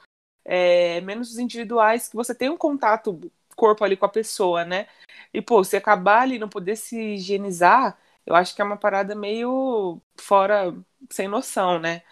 é, 0.44 1.00
menos 1.02 1.30
os 1.30 1.38
individuais, 1.38 2.08
que 2.08 2.16
você 2.16 2.34
tem 2.34 2.50
um 2.50 2.56
contato 2.56 3.20
corpo 3.54 3.84
ali 3.84 3.96
com 3.96 4.06
a 4.06 4.08
pessoa, 4.08 4.64
né? 4.64 4.88
E, 5.32 5.40
pô, 5.40 5.62
se 5.62 5.76
acabar 5.76 6.22
ali 6.22 6.38
não 6.38 6.48
poder 6.48 6.76
se 6.76 7.14
higienizar, 7.14 7.96
eu 8.26 8.34
acho 8.34 8.54
que 8.54 8.62
é 8.62 8.64
uma 8.64 8.76
parada 8.76 9.14
meio 9.14 10.00
fora, 10.16 10.74
sem 11.10 11.28
noção, 11.28 11.78
né? 11.78 12.02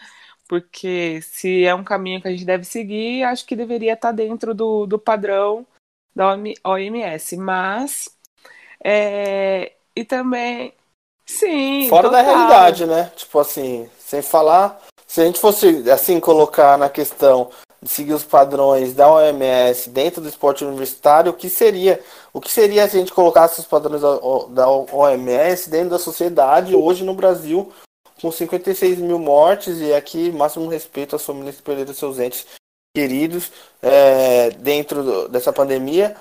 Porque 0.49 1.21
se 1.23 1.65
é 1.65 1.75
um 1.75 1.85
caminho 1.85 2.21
que 2.21 2.29
a 2.29 2.31
gente 2.31 2.45
deve 2.45 2.65
seguir, 2.65 3.25
acho 3.25 3.47
que 3.47 3.57
deveria 3.57 3.95
estar 3.95 4.13
dentro 4.13 4.55
do, 4.55 4.87
do 4.87 4.99
padrão 4.99 5.67
da 6.15 6.37
OMS. 6.65 7.37
Mas, 7.37 8.17
é, 8.85 9.73
e 9.95 10.05
também 10.05 10.75
Sim. 11.39 11.87
Fora 11.89 12.11
da 12.11 12.21
realidade, 12.21 12.87
né? 12.87 13.13
Tipo 13.15 13.39
assim, 13.39 13.89
sem 13.99 14.21
falar. 14.21 14.81
Se 15.07 15.21
a 15.21 15.25
gente 15.25 15.39
fosse 15.39 15.89
assim 15.91 16.19
colocar 16.19 16.77
na 16.77 16.89
questão 16.89 17.51
de 17.81 17.89
seguir 17.89 18.13
os 18.13 18.25
padrões 18.25 18.93
da 18.93 19.11
OMS 19.11 19.89
dentro 19.91 20.21
do 20.21 20.29
esporte 20.29 20.65
universitário, 20.65 21.31
o 21.31 21.35
que 21.35 21.49
seria? 21.49 22.01
O 22.33 22.41
que 22.41 22.51
seria 22.51 22.87
se 22.89 22.97
a 22.97 23.01
gente 23.01 23.13
colocasse 23.13 23.61
os 23.61 23.67
padrões 23.67 24.03
da 24.03 24.69
OMS 24.69 25.71
dentro 25.71 25.91
da 25.91 25.99
sociedade 25.99 26.75
hoje 26.75 27.05
no 27.05 27.15
Brasil, 27.15 27.73
com 28.21 28.31
56 28.31 28.99
mil 28.99 29.19
mortes 29.19 29.81
e 29.81 29.95
aqui 29.95 30.31
máximo 30.33 30.69
respeito 30.69 31.17
às 31.17 31.25
famílias 31.25 31.57
que 31.57 31.63
perderam 31.63 31.95
seus 31.95 32.19
entes 32.19 32.45
queridos 32.95 33.51
é, 33.81 34.51
dentro 34.51 35.29
dessa 35.29 35.53
pandemia 35.53 36.17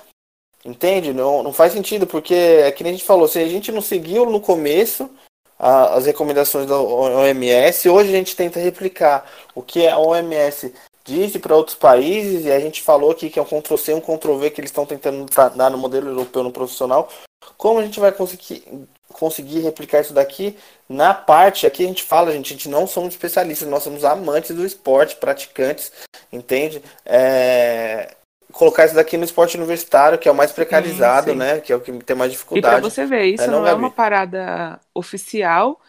Entende? 0.64 1.12
Não, 1.12 1.42
não 1.42 1.52
faz 1.52 1.72
sentido, 1.72 2.06
porque 2.06 2.34
é 2.34 2.70
que 2.70 2.84
nem 2.84 2.92
a 2.92 2.96
gente 2.96 3.06
falou, 3.06 3.26
se 3.26 3.38
a 3.38 3.48
gente 3.48 3.72
não 3.72 3.80
seguiu 3.80 4.26
no 4.26 4.40
começo 4.40 5.10
a, 5.58 5.94
as 5.94 6.06
recomendações 6.06 6.66
da 6.66 6.78
OMS, 6.78 7.88
hoje 7.88 8.10
a 8.10 8.16
gente 8.16 8.36
tenta 8.36 8.60
replicar 8.60 9.24
o 9.54 9.62
que 9.62 9.86
a 9.86 9.98
OMS 9.98 10.72
disse 11.04 11.38
para 11.38 11.56
outros 11.56 11.76
países, 11.76 12.44
e 12.44 12.52
a 12.52 12.60
gente 12.60 12.82
falou 12.82 13.10
aqui 13.10 13.30
que 13.30 13.38
é 13.38 13.42
um 13.42 13.46
Ctrl-C, 13.46 13.94
um 13.94 14.00
Ctrl-V 14.00 14.50
que 14.50 14.60
eles 14.60 14.70
estão 14.70 14.86
tentando 14.86 15.26
dar 15.56 15.70
no 15.70 15.78
modelo 15.78 16.08
europeu 16.08 16.42
no 16.42 16.52
profissional. 16.52 17.08
Como 17.56 17.80
a 17.80 17.82
gente 17.82 17.98
vai 17.98 18.12
conseguir, 18.12 18.62
conseguir 19.08 19.60
replicar 19.60 20.00
isso 20.00 20.12
daqui 20.12 20.56
na 20.88 21.14
parte, 21.14 21.66
aqui 21.66 21.84
a 21.84 21.88
gente 21.88 22.02
fala, 22.02 22.32
gente, 22.32 22.52
a 22.52 22.56
gente 22.56 22.68
não 22.68 22.86
somos 22.86 23.14
especialistas, 23.14 23.68
nós 23.68 23.82
somos 23.82 24.04
amantes 24.04 24.54
do 24.54 24.64
esporte, 24.64 25.16
praticantes, 25.16 25.90
entende? 26.32 26.82
É, 27.04 28.14
colocar 28.52 28.86
isso 28.86 28.94
daqui 28.94 29.16
no 29.16 29.24
esporte 29.24 29.56
universitário, 29.56 30.18
que 30.18 30.28
é 30.28 30.32
o 30.32 30.34
mais 30.34 30.52
precarizado, 30.52 31.26
sim, 31.26 31.32
sim. 31.32 31.38
né? 31.38 31.60
Que 31.60 31.72
é 31.72 31.76
o 31.76 31.80
que 31.80 31.92
tem 31.92 32.16
mais 32.16 32.32
dificuldade. 32.32 32.76
E 32.76 32.80
pra 32.80 32.90
você 32.90 33.06
ver, 33.06 33.24
isso 33.24 33.44
é, 33.44 33.46
não, 33.46 33.60
não 33.60 33.68
é 33.68 33.74
uma 33.74 33.90
parada 33.90 34.80
oficial. 34.94 35.80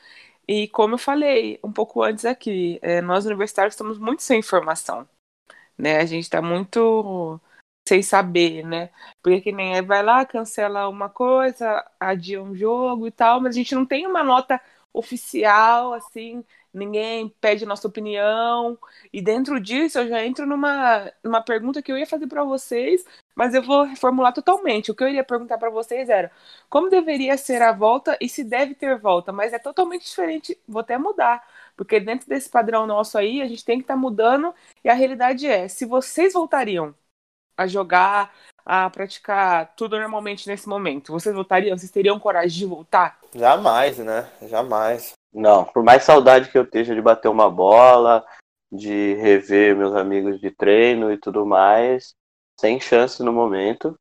E 0.47 0.67
como 0.67 0.95
eu 0.95 0.99
falei 0.99 1.59
um 1.63 1.71
pouco 1.71 2.03
antes 2.03 2.25
aqui, 2.25 2.79
é, 2.81 3.01
nós 3.01 3.25
universitários 3.25 3.73
estamos 3.73 3.97
muito 3.97 4.23
sem 4.23 4.39
informação. 4.39 5.07
Né? 5.77 5.97
A 5.97 6.05
gente 6.05 6.23
está 6.23 6.41
muito 6.41 7.39
sem 7.87 8.01
saber, 8.01 8.65
né? 8.65 8.89
Porque 9.21 9.41
que 9.41 9.51
nem 9.51 9.81
vai 9.81 10.03
lá, 10.03 10.25
cancela 10.25 10.87
uma 10.87 11.09
coisa, 11.09 11.85
adia 11.99 12.41
um 12.41 12.55
jogo 12.55 13.07
e 13.07 13.11
tal, 13.11 13.41
mas 13.41 13.55
a 13.55 13.57
gente 13.57 13.73
não 13.75 13.85
tem 13.85 14.05
uma 14.05 14.23
nota 14.23 14.61
oficial, 14.93 15.93
assim, 15.93 16.43
ninguém 16.73 17.29
pede 17.41 17.65
nossa 17.65 17.87
opinião. 17.87 18.77
E 19.11 19.21
dentro 19.21 19.59
disso 19.59 19.99
eu 19.99 20.07
já 20.07 20.25
entro 20.25 20.45
numa, 20.45 21.11
numa 21.23 21.41
pergunta 21.41 21.81
que 21.81 21.91
eu 21.91 21.97
ia 21.97 22.05
fazer 22.05 22.27
para 22.27 22.43
vocês, 22.43 23.05
mas 23.35 23.53
eu 23.53 23.61
vou 23.61 23.83
reformular 23.83 24.33
totalmente. 24.33 24.91
O 24.91 24.95
que 24.95 25.03
eu 25.03 25.09
iria 25.09 25.23
perguntar 25.23 25.57
para 25.57 25.69
vocês 25.69 26.09
era 26.09 26.31
como 26.69 26.89
deveria 26.89 27.37
ser 27.37 27.61
a 27.61 27.71
volta 27.71 28.17
e 28.21 28.29
se 28.29 28.43
deve 28.43 28.75
ter 28.75 28.97
volta, 28.97 29.31
mas 29.31 29.53
é 29.53 29.59
totalmente 29.59 30.05
diferente, 30.05 30.57
vou 30.67 30.81
até 30.81 30.97
mudar. 30.97 31.45
Porque 31.75 31.99
dentro 31.99 32.27
desse 32.27 32.49
padrão 32.49 32.85
nosso 32.85 33.17
aí, 33.17 33.41
a 33.41 33.47
gente 33.47 33.65
tem 33.65 33.77
que 33.77 33.83
estar 33.83 33.95
tá 33.95 33.99
mudando, 33.99 34.53
e 34.83 34.89
a 34.89 34.93
realidade 34.93 35.47
é: 35.47 35.67
se 35.67 35.85
vocês 35.85 36.33
voltariam 36.33 36.93
a 37.57 37.67
jogar, 37.67 38.33
a 38.65 38.89
praticar 38.89 39.73
tudo 39.75 39.99
normalmente 39.99 40.47
nesse 40.47 40.67
momento, 40.67 41.11
vocês 41.11 41.33
voltariam? 41.33 41.77
Vocês 41.77 41.91
teriam 41.91 42.19
coragem 42.19 42.57
de 42.57 42.65
voltar? 42.65 43.19
Jamais, 43.33 43.97
né? 43.97 44.29
Jamais. 44.43 45.13
Não, 45.33 45.63
por 45.63 45.83
mais 45.83 46.03
saudade 46.03 46.49
que 46.49 46.57
eu 46.57 46.63
esteja 46.63 46.93
de 46.93 47.01
bater 47.01 47.29
uma 47.29 47.49
bola, 47.49 48.25
de 48.71 49.15
rever 49.15 49.75
meus 49.75 49.95
amigos 49.95 50.39
de 50.39 50.51
treino 50.51 51.11
e 51.11 51.17
tudo 51.17 51.45
mais, 51.45 52.13
sem 52.59 52.79
chance 52.79 53.23
no 53.23 53.33
momento. 53.33 53.97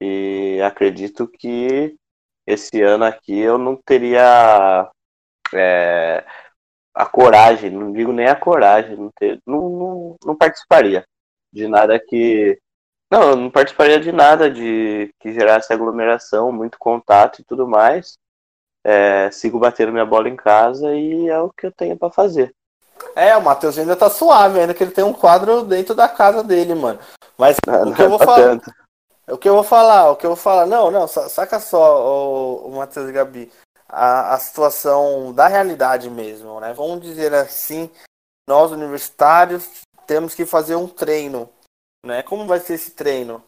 E 0.00 0.60
acredito 0.62 1.28
que 1.28 1.94
esse 2.46 2.80
ano 2.82 3.04
aqui 3.04 3.38
eu 3.38 3.58
não 3.58 3.76
teria 3.76 4.90
é, 5.54 6.24
a 6.94 7.06
coragem, 7.06 7.70
não 7.70 7.92
digo 7.92 8.12
nem 8.12 8.26
a 8.26 8.36
coragem, 8.36 8.96
não, 8.96 9.10
ter, 9.18 9.40
não, 9.46 9.68
não, 9.68 10.16
não 10.24 10.36
participaria 10.36 11.04
de 11.52 11.68
nada 11.68 11.98
que. 11.98 12.58
Não, 13.10 13.30
eu 13.30 13.36
não 13.36 13.50
participaria 13.50 13.98
de 13.98 14.12
nada 14.12 14.50
de 14.50 15.12
que 15.20 15.32
gerasse 15.32 15.72
aglomeração, 15.72 16.52
muito 16.52 16.78
contato 16.78 17.40
e 17.40 17.44
tudo 17.44 17.66
mais. 17.66 18.16
É, 18.84 19.30
sigo 19.30 19.58
batendo 19.58 19.92
minha 19.92 20.06
bola 20.06 20.28
em 20.28 20.36
casa 20.36 20.94
e 20.94 21.28
é 21.28 21.38
o 21.38 21.50
que 21.50 21.66
eu 21.66 21.72
tenho 21.72 21.96
para 21.96 22.10
fazer. 22.10 22.54
É, 23.14 23.36
o 23.36 23.42
Matheus 23.42 23.78
ainda 23.78 23.96
tá 23.96 24.08
suave, 24.08 24.60
ainda 24.60 24.74
que 24.74 24.82
ele 24.82 24.90
tem 24.90 25.04
um 25.04 25.12
quadro 25.12 25.62
dentro 25.62 25.94
da 25.94 26.08
casa 26.08 26.42
dele, 26.42 26.74
mano. 26.74 26.98
Mas 27.36 27.56
não, 27.66 27.90
o 27.90 27.94
que 27.94 28.02
eu 28.02 28.10
vou 28.10 28.18
falar. 28.18 28.60
O 29.28 29.38
que 29.38 29.48
eu 29.48 29.54
vou 29.54 29.62
falar, 29.62 30.10
o 30.10 30.16
que 30.16 30.26
eu 30.26 30.30
vou 30.30 30.36
falar. 30.36 30.66
Não, 30.66 30.90
não, 30.90 31.06
saca 31.06 31.60
só, 31.60 32.04
o, 32.04 32.68
o 32.68 32.76
Matheus 32.76 33.08
e 33.08 33.12
Gabi. 33.12 33.52
A, 33.88 34.34
a 34.34 34.38
situação 34.38 35.32
da 35.32 35.48
realidade 35.48 36.08
mesmo, 36.08 36.60
né? 36.60 36.72
Vamos 36.72 37.00
dizer 37.00 37.34
assim, 37.34 37.90
nós 38.48 38.70
universitários 38.70 39.68
temos 40.06 40.34
que 40.34 40.46
fazer 40.46 40.76
um 40.76 40.86
treino, 40.86 41.48
né? 42.04 42.22
Como 42.22 42.46
vai 42.46 42.60
ser 42.60 42.74
esse 42.74 42.92
treino? 42.92 43.42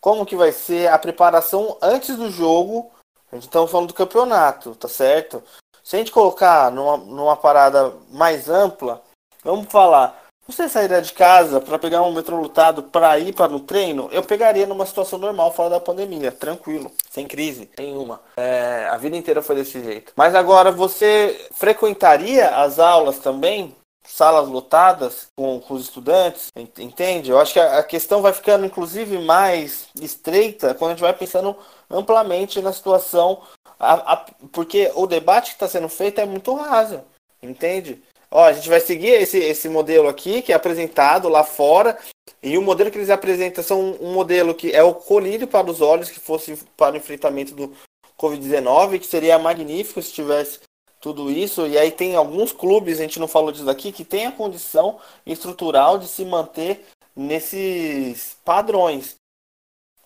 Como 0.00 0.26
que 0.26 0.36
vai 0.36 0.52
ser 0.52 0.88
a 0.88 0.98
preparação 0.98 1.76
antes 1.82 2.16
do 2.16 2.30
jogo? 2.30 2.90
A 3.30 3.36
gente 3.36 3.46
está 3.46 3.66
falando 3.66 3.88
do 3.88 3.94
campeonato, 3.94 4.74
tá 4.74 4.88
certo? 4.88 5.42
Se 5.84 5.96
a 5.96 5.98
gente 5.98 6.12
colocar 6.12 6.70
numa, 6.70 6.96
numa 6.96 7.36
parada 7.36 7.92
mais 8.10 8.48
ampla, 8.48 9.02
vamos 9.44 9.70
falar, 9.70 10.28
você 10.48 10.66
sairia 10.66 11.02
de 11.02 11.12
casa 11.12 11.60
para 11.60 11.78
pegar 11.78 12.00
um 12.00 12.12
metrô 12.12 12.40
lotado 12.40 12.82
para 12.82 13.18
ir 13.18 13.34
para 13.34 13.48
no 13.48 13.60
treino? 13.60 14.08
Eu 14.10 14.22
pegaria 14.22 14.66
numa 14.66 14.86
situação 14.86 15.18
normal, 15.18 15.52
fora 15.52 15.68
da 15.68 15.78
pandemia, 15.78 16.32
tranquilo, 16.32 16.90
sem 17.10 17.28
crise 17.28 17.70
nenhuma. 17.78 18.18
É, 18.38 18.88
a 18.90 18.96
vida 18.96 19.14
inteira 19.14 19.42
foi 19.42 19.56
desse 19.56 19.82
jeito. 19.84 20.12
Mas 20.16 20.34
agora, 20.34 20.72
você 20.72 21.48
frequentaria 21.52 22.48
as 22.48 22.78
aulas 22.78 23.18
também? 23.18 23.76
Salas 24.10 24.48
lotadas 24.48 25.28
com, 25.36 25.60
com 25.60 25.74
os 25.74 25.84
estudantes, 25.84 26.50
entende? 26.78 27.30
Eu 27.30 27.38
acho 27.38 27.52
que 27.52 27.60
a, 27.60 27.78
a 27.78 27.82
questão 27.82 28.22
vai 28.22 28.32
ficando, 28.32 28.64
inclusive, 28.64 29.18
mais 29.18 29.88
estreita 30.00 30.74
quando 30.74 30.92
a 30.92 30.94
gente 30.94 31.02
vai 31.02 31.12
pensando 31.12 31.54
amplamente 31.90 32.60
na 32.62 32.72
situação, 32.72 33.42
a, 33.78 34.14
a, 34.14 34.16
porque 34.50 34.90
o 34.94 35.06
debate 35.06 35.50
que 35.50 35.56
está 35.56 35.68
sendo 35.68 35.88
feito 35.88 36.20
é 36.20 36.26
muito 36.26 36.54
raso, 36.54 37.02
entende? 37.42 38.02
Ó, 38.30 38.44
a 38.44 38.52
gente 38.52 38.68
vai 38.68 38.80
seguir 38.80 39.10
esse, 39.10 39.38
esse 39.38 39.68
modelo 39.68 40.08
aqui, 40.08 40.42
que 40.42 40.52
é 40.52 40.56
apresentado 40.56 41.28
lá 41.28 41.44
fora, 41.44 41.98
e 42.42 42.58
o 42.58 42.62
modelo 42.62 42.90
que 42.90 42.98
eles 42.98 43.10
apresentam 43.10 43.64
são 43.64 43.96
um, 44.00 44.12
modelo 44.12 44.54
que 44.54 44.72
é 44.72 44.82
o 44.82 44.94
colírio 44.94 45.46
para 45.46 45.70
os 45.70 45.80
olhos, 45.80 46.10
que 46.10 46.20
fosse 46.20 46.56
para 46.76 46.94
o 46.94 46.96
enfrentamento 46.98 47.54
do 47.54 47.74
Covid-19, 48.18 48.98
que 48.98 49.06
seria 49.06 49.38
magnífico 49.38 50.02
se 50.02 50.12
tivesse 50.12 50.60
tudo 51.00 51.30
isso. 51.30 51.66
E 51.66 51.78
aí 51.78 51.90
tem 51.90 52.16
alguns 52.16 52.52
clubes, 52.52 52.98
a 52.98 53.02
gente 53.02 53.18
não 53.18 53.28
falou 53.28 53.52
disso 53.52 53.68
aqui, 53.68 53.92
que 53.92 54.04
tem 54.04 54.26
a 54.26 54.32
condição 54.32 54.98
estrutural 55.26 55.98
de 55.98 56.08
se 56.08 56.24
manter 56.24 56.86
nesses 57.14 58.36
padrões. 58.44 59.16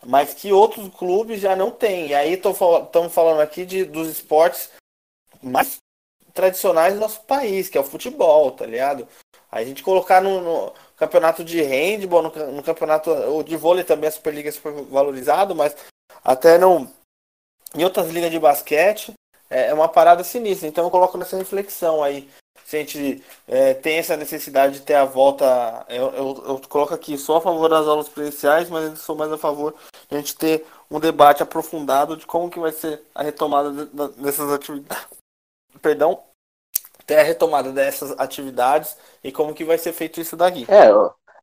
Mas 0.05 0.35
que 0.35 0.53
outros 0.53 0.89
clubes 0.95 1.41
já 1.41 1.55
não 1.55 1.71
têm. 1.71 2.09
E 2.09 2.15
aí 2.15 2.33
estamos 2.35 3.13
falando 3.13 3.41
aqui 3.41 3.65
de, 3.65 3.85
dos 3.85 4.09
esportes 4.09 4.71
mais 5.43 5.77
tradicionais 6.35 6.95
do 6.95 7.01
nosso 7.01 7.21
país, 7.23 7.69
que 7.69 7.79
é 7.79 7.81
o 7.81 7.85
futebol, 7.85 8.51
tá 8.51 8.67
ligado? 8.67 9.07
A 9.51 9.63
gente 9.63 9.83
colocar 9.83 10.21
no, 10.21 10.41
no 10.41 10.73
campeonato 10.97 11.45
de 11.45 11.61
handball, 11.63 12.23
no, 12.23 12.53
no, 12.53 12.63
campeonato 12.63 13.11
o 13.11 13.43
de 13.43 13.57
vôlei 13.57 13.85
também 13.85 14.09
a 14.09 14.11
Superliga 14.11 14.49
é 14.49 14.53
super 14.53 14.73
valorizado, 14.73 15.55
mas 15.55 15.77
até 16.25 16.57
no, 16.57 16.91
em 17.75 17.85
outras 17.85 18.09
ligas 18.11 18.31
de 18.31 18.39
basquete 18.39 19.13
é, 19.53 19.69
é 19.69 19.75
uma 19.75 19.89
parada 19.89 20.25
sinistra. 20.25 20.69
Então 20.69 20.85
eu 20.85 20.91
coloco 20.91 21.19
nessa 21.19 21.37
reflexão 21.37 22.03
aí. 22.03 22.29
Se 22.65 22.77
a 22.77 22.79
gente 22.81 23.23
é, 23.47 23.75
tem 23.75 23.99
essa 23.99 24.17
necessidade 24.17 24.75
de 24.75 24.81
ter 24.81 24.95
a 24.95 25.05
volta, 25.05 25.85
eu, 25.89 26.07
eu, 26.13 26.45
eu, 26.47 26.63
coloco 26.69 26.95
aqui 26.95 27.19
só 27.19 27.37
a 27.37 27.41
favor 27.41 27.69
das 27.69 27.87
aulas 27.87 28.09
presenciais, 28.09 28.71
mas 28.71 28.85
eu 28.85 28.97
sou 28.97 29.17
mais 29.17 29.31
a 29.31 29.37
favor 29.37 29.75
de 30.09 30.17
a 30.17 30.19
gente 30.19 30.37
ter 30.37 30.65
um 30.91 30.99
debate 30.99 31.43
aprofundado 31.43 32.17
de 32.17 32.25
como 32.25 32.51
que 32.51 32.59
vai 32.59 32.73
ser 32.73 33.03
a 33.15 33.23
retomada 33.23 33.87
dessas 34.17 34.51
atividades 34.51 35.07
perdão, 35.83 36.23
ter 37.05 37.19
a 37.19 37.23
retomada 37.23 37.73
dessas 37.73 38.13
atividades 38.19 38.97
e 39.23 39.33
como 39.33 39.55
que 39.55 39.65
vai 39.65 39.77
ser 39.77 39.93
feito 39.93 40.21
isso 40.21 40.37
daqui. 40.37 40.67
É, 40.69 40.89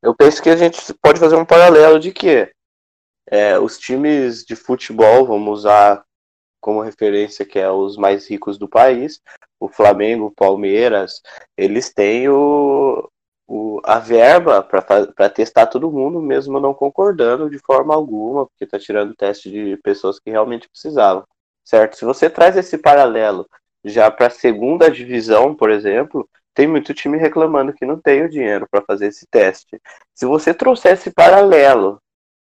eu 0.01 0.15
penso 0.15 0.41
que 0.41 0.49
a 0.49 0.55
gente 0.55 0.93
pode 1.01 1.19
fazer 1.19 1.35
um 1.35 1.45
paralelo 1.45 1.99
de 1.99 2.11
que 2.11 2.49
é, 3.29 3.59
os 3.59 3.77
times 3.77 4.43
de 4.43 4.55
futebol, 4.55 5.25
vamos 5.25 5.59
usar 5.59 6.03
como 6.59 6.81
referência 6.81 7.45
que 7.45 7.59
é 7.59 7.69
os 7.69 7.97
mais 7.97 8.29
ricos 8.29 8.57
do 8.57 8.67
país, 8.67 9.21
o 9.59 9.67
Flamengo, 9.67 10.27
o 10.27 10.31
Palmeiras, 10.31 11.21
eles 11.57 11.93
têm 11.93 12.29
o, 12.29 13.09
o 13.47 13.81
a 13.83 13.99
verba 13.99 14.61
para 14.63 15.29
testar 15.29 15.67
todo 15.67 15.91
mundo, 15.91 16.21
mesmo 16.21 16.59
não 16.59 16.73
concordando 16.73 17.49
de 17.49 17.59
forma 17.59 17.93
alguma, 17.93 18.45
porque 18.45 18.63
está 18.63 18.79
tirando 18.79 19.15
teste 19.15 19.49
de 19.49 19.77
pessoas 19.77 20.19
que 20.19 20.29
realmente 20.29 20.69
precisavam, 20.69 21.25
certo? 21.63 21.97
Se 21.97 22.05
você 22.05 22.29
traz 22.29 22.55
esse 22.55 22.77
paralelo 22.77 23.47
já 23.83 24.09
para 24.11 24.27
a 24.27 24.31
segunda 24.31 24.91
divisão, 24.91 25.55
por 25.55 25.69
exemplo, 25.69 26.27
tem 26.53 26.67
muito 26.67 26.93
time 26.93 27.17
reclamando 27.17 27.73
que 27.73 27.85
não 27.85 27.99
tem 27.99 28.23
o 28.23 28.29
dinheiro 28.29 28.67
para 28.69 28.81
fazer 28.81 29.07
esse 29.07 29.25
teste. 29.27 29.79
Se 30.13 30.25
você 30.25 30.53
trouxer 30.53 30.93
esse 30.93 31.11
paralelo 31.11 32.01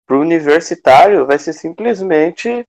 para 0.07 0.16
o 0.16 0.20
universitário, 0.20 1.27
vai 1.27 1.38
ser 1.38 1.53
simplesmente 1.53 2.66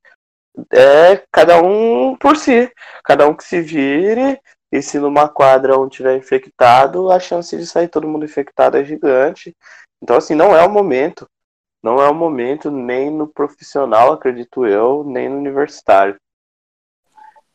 é, 0.72 1.24
cada 1.32 1.62
um 1.62 2.16
por 2.16 2.38
si. 2.38 2.72
Cada 3.04 3.28
um 3.28 3.34
que 3.34 3.44
se 3.44 3.62
vire, 3.62 4.40
e 4.72 4.82
se 4.82 5.00
numa 5.00 5.28
quadra 5.28 5.78
onde 5.78 5.98
tiver 5.98 6.16
infectado, 6.16 7.12
a 7.12 7.20
chance 7.20 7.56
de 7.58 7.66
sair 7.66 7.90
todo 7.90 8.08
mundo 8.08 8.26
infectado 8.26 8.78
é 8.78 8.84
gigante. 8.84 9.56
Então, 10.02 10.16
assim, 10.16 10.34
não 10.34 10.56
é 10.56 10.64
o 10.66 10.70
momento. 10.70 11.30
Não 11.84 12.02
é 12.02 12.08
o 12.10 12.14
momento 12.14 12.70
nem 12.70 13.10
no 13.10 13.28
profissional, 13.28 14.14
acredito 14.14 14.66
eu, 14.66 15.04
nem 15.04 15.28
no 15.28 15.38
universitário. 15.38 16.16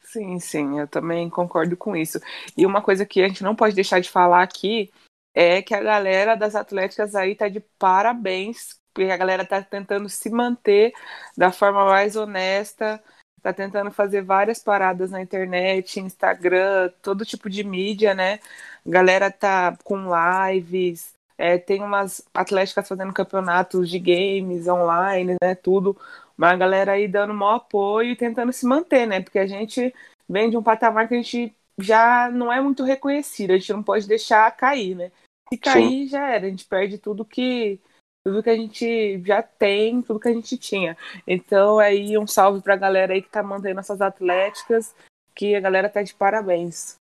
Sim, 0.03 0.39
sim, 0.39 0.79
eu 0.81 0.89
também 0.89 1.31
concordo 1.31 1.77
com 1.77 1.97
isso. 1.97 2.19
E 2.57 2.67
uma 2.67 2.83
coisa 2.83 3.07
que 3.07 3.23
a 3.23 3.29
gente 3.29 3.43
não 3.43 3.55
pode 3.55 3.75
deixar 3.75 4.01
de 4.01 4.11
falar 4.11 4.43
aqui 4.43 4.91
é 5.35 5.63
que 5.63 5.75
a 5.75 5.83
galera 5.83 6.35
das 6.35 6.55
atléticas 6.55 7.15
aí 7.15 7.35
tá 7.35 7.49
de 7.49 7.61
parabéns, 7.79 8.81
porque 8.97 9.11
a 9.11 9.17
galera 9.17 9.45
tá 9.45 9.63
tentando 9.63 10.09
se 10.09 10.31
manter 10.31 10.95
da 11.37 11.53
forma 11.53 11.85
mais 11.85 12.17
honesta, 12.17 13.03
tá 13.43 13.53
tentando 13.53 13.91
fazer 13.91 14.23
várias 14.23 14.63
paradas 14.63 15.11
na 15.11 15.21
internet, 15.21 16.01
Instagram, 16.01 16.91
todo 17.03 17.27
tipo 17.27 17.51
de 17.51 17.63
mídia, 17.63 18.15
né? 18.15 18.41
A 18.87 18.91
galera 18.91 19.31
tá 19.31 19.77
com 19.85 20.07
lives, 20.49 21.13
é, 21.37 21.59
tem 21.59 21.83
umas 21.83 22.23
atléticas 22.33 22.89
fazendo 22.89 23.13
campeonatos 23.13 23.91
de 23.91 23.99
games 23.99 24.67
online, 24.67 25.37
né? 25.43 25.55
Tudo 25.55 25.95
mas 26.37 26.53
a 26.53 26.57
galera 26.57 26.93
aí 26.93 27.09
dando 27.09 27.33
maior 27.33 27.57
apoio 27.57 28.13
e 28.13 28.17
tentando 28.17 28.53
se 28.53 28.67
manter, 28.67 29.07
né? 29.07 29.23
Porque 29.23 29.39
a 29.39 29.47
gente 29.47 29.95
vem 30.29 30.51
de 30.51 30.57
um 30.57 30.63
patamar 30.63 31.09
que 31.09 31.15
a 31.15 31.17
gente 31.17 31.55
já 31.79 32.31
não 32.31 32.53
é 32.53 32.61
muito 32.61 32.83
reconhecido, 32.85 33.53
a 33.53 33.59
gente 33.59 33.73
não 33.73 33.83
pode 33.83 34.07
deixar 34.07 34.51
cair, 34.55 34.95
né? 34.95 35.11
Se 35.49 35.59
cair, 35.59 36.05
Sim. 36.05 36.09
já 36.09 36.29
era, 36.29 36.47
a 36.47 36.51
gente 36.51 36.65
perde 36.67 36.99
tudo 36.99 37.25
que 37.25 37.81
tudo 38.27 38.43
que 38.43 38.51
a 38.51 38.57
gente 38.57 39.23
já 39.25 39.41
tem, 39.41 40.03
tudo 40.03 40.19
que 40.19 40.27
a 40.27 40.33
gente 40.33 40.59
tinha. 40.59 40.99
Então 41.25 41.79
aí 41.79 42.19
um 42.19 42.27
salve 42.27 42.61
pra 42.61 42.75
galera 42.75 43.13
aí 43.13 43.23
que 43.23 43.29
tá 43.29 43.41
mantendo 43.41 43.79
essas 43.79 44.01
atléticas, 44.01 44.93
que 45.33 45.55
a 45.55 45.61
galera 45.61 45.89
tá 45.89 46.03
de 46.03 46.13
parabéns. 46.13 46.97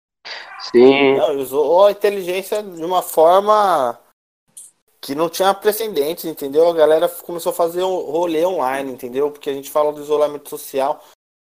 Sim. 0.73 1.17
Não, 1.17 1.37
usou 1.37 1.87
a 1.87 1.93
inteligência 1.93 2.61
de 2.61 2.85
uma 2.85 3.03
forma 3.03 3.97
que 5.01 5.15
não 5.15 5.29
tinha 5.29 5.55
precedentes, 5.55 6.25
entendeu? 6.25 6.69
A 6.69 6.75
galera 6.75 7.09
começou 7.09 7.51
a 7.51 7.55
fazer 7.55 7.85
um 7.85 8.01
rolê 8.11 8.45
online, 8.45 8.91
entendeu? 8.91 9.31
Porque 9.31 9.49
a 9.49 9.55
gente 9.55 9.71
fala 9.71 9.93
do 9.93 10.03
isolamento 10.03 10.51
social, 10.51 11.05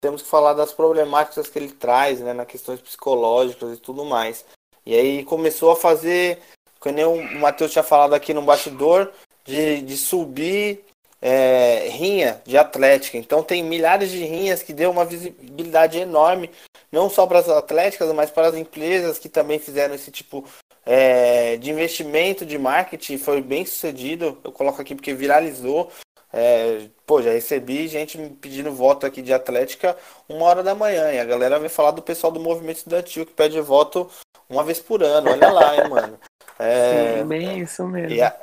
temos 0.01 0.23
que 0.23 0.29
falar 0.29 0.53
das 0.53 0.73
problemáticas 0.73 1.47
que 1.47 1.59
ele 1.59 1.71
traz, 1.71 2.21
né, 2.21 2.33
na 2.33 2.43
questões 2.43 2.81
psicológicas 2.81 3.77
e 3.77 3.79
tudo 3.79 4.03
mais. 4.03 4.43
E 4.83 4.95
aí 4.95 5.23
começou 5.25 5.69
a 5.69 5.75
fazer, 5.75 6.39
como 6.79 6.97
o 7.11 7.39
Matheus 7.39 7.71
tinha 7.71 7.83
falado 7.83 8.15
aqui 8.15 8.33
no 8.33 8.41
bastidor, 8.41 9.13
de, 9.49 9.81
de 9.81 9.97
subir 9.97 10.83
é, 11.21 11.89
rinha 11.89 12.41
de 12.45 12.57
atlética. 12.57 13.17
Então 13.17 13.43
tem 13.43 13.63
milhares 13.63 14.11
de 14.11 14.23
rinhas 14.23 14.61
que 14.61 14.71
deu 14.71 14.91
uma 14.91 15.05
visibilidade 15.05 15.97
enorme, 15.97 16.51
não 16.91 17.09
só 17.09 17.25
para 17.25 17.39
as 17.39 17.49
atléticas, 17.49 18.11
mas 18.13 18.29
para 18.29 18.47
as 18.47 18.55
empresas 18.55 19.17
que 19.17 19.27
também 19.27 19.59
fizeram 19.59 19.95
esse 19.95 20.11
tipo 20.11 20.45
é, 20.85 21.57
de 21.57 21.69
investimento 21.69 22.45
de 22.45 22.57
marketing 22.57 23.17
foi 23.17 23.41
bem 23.41 23.65
sucedido. 23.65 24.37
Eu 24.43 24.51
coloco 24.51 24.81
aqui 24.81 24.95
porque 24.95 25.13
viralizou. 25.13 25.91
É, 26.31 26.83
pô, 27.07 27.23
já 27.23 27.31
recebi 27.31 27.87
gente 27.87 28.15
me 28.15 28.29
pedindo 28.29 28.71
voto 28.71 29.03
aqui 29.03 29.19
de 29.23 29.33
Atlética 29.33 29.97
uma 30.27 30.45
hora 30.45 30.61
da 30.61 30.75
manhã. 30.75 31.11
E 31.11 31.19
a 31.19 31.25
galera 31.25 31.59
vem 31.59 31.69
falar 31.69 31.91
do 31.91 32.03
pessoal 32.03 32.31
do 32.31 32.39
movimento 32.39 32.77
estudantil 32.77 33.25
que 33.25 33.33
pede 33.33 33.59
voto 33.59 34.09
uma 34.47 34.63
vez 34.63 34.79
por 34.79 35.01
ano. 35.03 35.31
Olha 35.31 35.51
lá, 35.51 35.75
hein, 35.75 35.89
mano. 35.89 36.19
É, 36.59 37.19
Sim, 37.19 37.27
bem 37.27 37.59
isso 37.59 37.87
mesmo. 37.87 38.13
E, 38.13 38.21
a, 38.21 38.35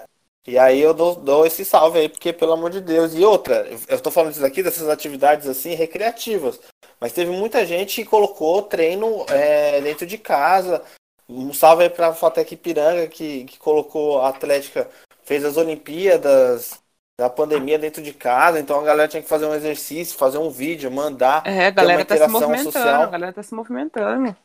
e 0.46 0.56
aí 0.58 0.80
eu 0.80 0.94
dou, 0.94 1.16
dou, 1.16 1.44
esse 1.44 1.64
salve 1.64 1.98
aí, 1.98 2.08
porque, 2.08 2.32
pelo 2.32 2.52
amor 2.52 2.70
de 2.70 2.80
Deus. 2.80 3.14
E 3.14 3.24
outra, 3.24 3.68
eu 3.88 4.00
tô 4.00 4.10
falando 4.10 4.32
isso 4.32 4.46
aqui, 4.46 4.62
dessas 4.62 4.88
atividades 4.88 5.48
assim, 5.48 5.74
recreativas. 5.74 6.60
Mas 7.00 7.12
teve 7.12 7.30
muita 7.30 7.66
gente 7.66 8.02
que 8.02 8.08
colocou 8.08 8.62
treino 8.62 9.26
é, 9.28 9.80
dentro 9.80 10.06
de 10.06 10.16
casa, 10.16 10.82
Um 11.28 11.52
salve 11.52 11.82
aí 11.82 11.90
pra 11.90 12.14
Fatec 12.14 12.54
Piranga, 12.56 13.08
que, 13.08 13.44
que 13.44 13.58
colocou 13.58 14.20
a 14.20 14.28
Atlética, 14.28 14.88
fez 15.24 15.44
as 15.44 15.56
Olimpíadas 15.56 16.80
da 17.18 17.28
pandemia 17.28 17.78
dentro 17.78 18.02
de 18.02 18.12
casa, 18.12 18.60
então 18.60 18.78
a 18.78 18.84
galera 18.84 19.08
tinha 19.08 19.22
que 19.22 19.28
fazer 19.28 19.46
um 19.46 19.54
exercício, 19.54 20.18
fazer 20.18 20.38
um 20.38 20.50
vídeo, 20.50 20.90
mandar. 20.90 21.42
É, 21.46 21.66
a 21.66 21.70
galera 21.70 22.04
tá 22.04 22.16
se 22.16 22.28
movimentando, 22.28 22.72
social. 22.72 23.02
a 23.02 23.06
galera 23.06 23.32
tá 23.32 23.42
se 23.42 23.54
movimentando. 23.54 24.36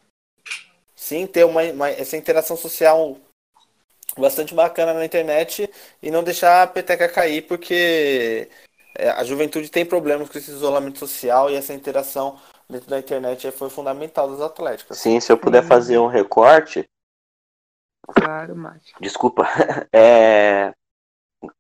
Sim, 0.96 1.28
ter 1.28 1.46
uma, 1.46 1.62
uma, 1.64 1.90
essa 1.90 2.16
interação 2.16 2.56
social 2.56 3.18
bastante 4.18 4.54
bacana 4.54 4.94
na 4.94 5.06
internet 5.06 5.70
e 6.02 6.12
não 6.12 6.24
deixar 6.24 6.64
a 6.64 6.68
peteca 6.68 7.08
cair, 7.08 7.44
porque 7.44 8.50
é, 8.98 9.10
a 9.10 9.24
juventude 9.24 9.70
tem 9.70 9.86
problemas 9.86 10.30
com 10.30 10.38
esse 10.38 10.52
isolamento 10.52 11.00
social 11.00 11.50
e 11.50 11.56
essa 11.56 11.74
interação 11.74 12.38
dentro 12.70 12.90
da 12.90 13.00
internet 13.00 13.52
foi 13.52 13.70
fundamental 13.70 14.28
dos 14.28 14.42
atléticos. 14.42 14.98
Sim, 14.98 15.20
se 15.20 15.32
eu 15.32 15.38
puder 15.38 15.64
fazer 15.64 15.98
um 15.98 16.08
recorte. 16.08 16.86
Claro, 18.08 18.56
Mate. 18.56 18.94
Desculpa. 19.00 19.48
É, 19.94 20.74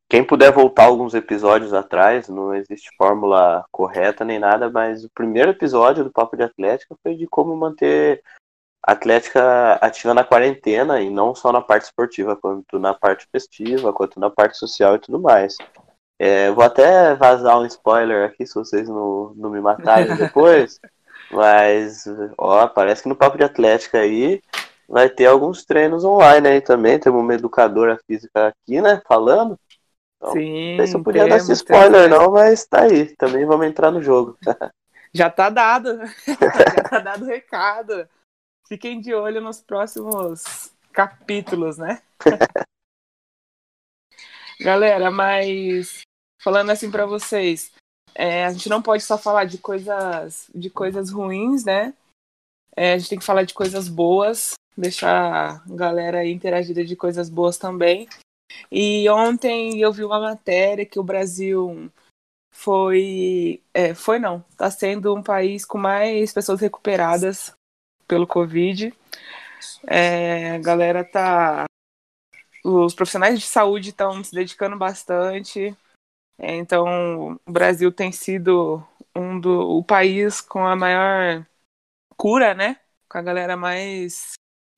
quem 0.09 0.23
puder 0.23 0.51
voltar 0.51 0.85
alguns 0.85 1.13
episódios 1.13 1.73
atrás, 1.73 2.27
não 2.27 2.53
existe 2.53 2.89
fórmula 2.97 3.65
correta 3.71 4.23
nem 4.23 4.39
nada, 4.39 4.69
mas 4.69 5.03
o 5.03 5.09
primeiro 5.09 5.51
episódio 5.51 6.03
do 6.03 6.11
Papo 6.11 6.35
de 6.35 6.43
Atlética 6.43 6.95
foi 7.01 7.15
de 7.15 7.25
como 7.27 7.55
manter 7.55 8.21
a 8.83 8.93
Atlética 8.93 9.73
ativa 9.81 10.13
na 10.13 10.23
quarentena, 10.23 11.01
e 11.01 11.09
não 11.09 11.35
só 11.35 11.51
na 11.51 11.61
parte 11.61 11.83
esportiva, 11.83 12.35
quanto 12.35 12.79
na 12.79 12.93
parte 12.93 13.27
festiva, 13.31 13.93
quanto 13.93 14.19
na 14.19 14.29
parte 14.29 14.57
social 14.57 14.95
e 14.95 14.99
tudo 14.99 15.19
mais. 15.19 15.57
É, 16.19 16.51
vou 16.51 16.63
até 16.63 17.15
vazar 17.15 17.59
um 17.59 17.65
spoiler 17.65 18.25
aqui, 18.25 18.45
se 18.45 18.55
vocês 18.55 18.87
não, 18.87 19.33
não 19.35 19.49
me 19.49 19.59
matarem 19.59 20.15
depois, 20.15 20.79
mas, 21.31 22.05
ó, 22.37 22.67
parece 22.67 23.03
que 23.03 23.09
no 23.09 23.15
Papo 23.15 23.37
de 23.37 23.43
Atlética 23.43 23.99
aí 23.99 24.41
vai 24.87 25.09
ter 25.09 25.25
alguns 25.25 25.63
treinos 25.65 26.03
online 26.03 26.47
aí 26.47 26.61
também, 26.61 26.99
temos 26.99 27.21
uma 27.21 27.33
educadora 27.33 27.99
física 28.07 28.47
aqui, 28.47 28.81
né, 28.81 29.01
falando, 29.07 29.57
então, 30.21 30.33
Sim, 30.33 30.69
não 30.69 30.77
sei 30.77 30.87
se 30.87 30.95
eu 30.95 31.03
podia 31.03 31.27
dar 31.27 31.37
esse 31.37 31.51
spoiler, 31.53 32.07
não, 32.07 32.31
mas 32.31 32.63
tá 32.67 32.83
aí. 32.83 33.07
Também 33.15 33.43
vamos 33.43 33.65
entrar 33.65 33.89
no 33.89 34.03
jogo. 34.03 34.37
Já 35.11 35.29
tá 35.31 35.49
dado. 35.49 35.99
Já 36.27 36.83
tá 36.83 36.99
dado 36.99 37.25
o 37.25 37.27
recado. 37.27 38.07
Fiquem 38.67 39.01
de 39.01 39.13
olho 39.13 39.41
nos 39.41 39.61
próximos 39.61 40.71
capítulos, 40.91 41.77
né? 41.77 42.01
Galera, 44.59 45.09
mas 45.09 46.01
falando 46.41 46.69
assim 46.69 46.91
para 46.91 47.05
vocês, 47.05 47.71
é, 48.13 48.45
a 48.45 48.51
gente 48.51 48.69
não 48.69 48.81
pode 48.81 49.03
só 49.03 49.17
falar 49.17 49.45
de 49.45 49.57
coisas 49.57 50.49
de 50.53 50.69
coisas 50.69 51.09
ruins, 51.11 51.65
né? 51.65 51.93
É, 52.75 52.93
a 52.93 52.97
gente 52.97 53.09
tem 53.09 53.19
que 53.19 53.25
falar 53.25 53.43
de 53.43 53.53
coisas 53.53 53.87
boas, 53.87 54.53
deixar 54.77 55.55
a 55.55 55.63
galera 55.67 56.25
interagida 56.25 56.83
de 56.85 56.95
coisas 56.95 57.29
boas 57.29 57.57
também. 57.57 58.07
E 58.71 59.09
ontem 59.09 59.79
eu 59.79 59.91
vi 59.91 60.03
uma 60.03 60.19
matéria 60.19 60.85
que 60.85 60.99
o 60.99 61.03
Brasil 61.03 61.91
foi. 62.53 63.61
É, 63.73 63.93
foi 63.93 64.19
não, 64.19 64.43
está 64.51 64.69
sendo 64.69 65.15
um 65.15 65.23
país 65.23 65.65
com 65.65 65.77
mais 65.77 66.31
pessoas 66.33 66.61
recuperadas 66.61 67.53
pelo 68.11 68.27
Covid. 68.27 68.93
É, 69.87 70.55
a 70.55 70.57
galera 70.57 71.01
tá. 71.01 71.63
Os 72.61 72.93
profissionais 72.93 73.39
de 73.39 73.45
saúde 73.45 73.91
estão 73.91 74.21
se 74.21 74.35
dedicando 74.35 74.77
bastante. 74.77 75.73
É, 76.37 76.57
então, 76.57 77.39
o 77.45 77.51
Brasil 77.51 77.89
tem 77.89 78.11
sido 78.11 78.85
um 79.15 79.39
do, 79.39 79.77
o 79.77 79.81
país 79.81 80.41
com 80.41 80.67
a 80.67 80.75
maior 80.75 81.47
cura, 82.17 82.53
né? 82.53 82.81
Com 83.07 83.17
a 83.17 83.21
galera 83.21 83.55
mais 83.55 84.33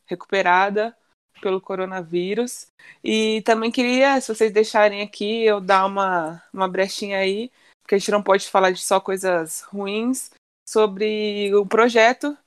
recuperada 0.06 0.96
pelo 1.42 1.60
coronavírus. 1.60 2.68
E 3.04 3.42
também 3.42 3.72
queria, 3.72 4.22
se 4.22 4.34
vocês 4.34 4.54
deixarem 4.54 5.02
aqui, 5.02 5.44
eu 5.44 5.60
dar 5.60 5.88
uma, 5.88 6.44
uma 6.54 6.68
brechinha 6.68 7.18
aí, 7.18 7.52
porque 7.82 7.96
a 7.96 7.98
gente 7.98 8.12
não 8.12 8.22
pode 8.22 8.48
falar 8.48 8.70
de 8.70 8.82
só 8.82 9.00
coisas 9.00 9.62
ruins, 9.62 10.30
sobre 10.70 11.54
o 11.56 11.66
projeto 11.66 12.38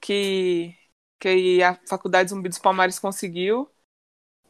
que, 0.00 0.76
que 1.18 1.62
a 1.62 1.74
Faculdade 1.86 2.30
Zumbi 2.30 2.48
dos 2.48 2.58
Palmares 2.58 2.98
conseguiu, 2.98 3.70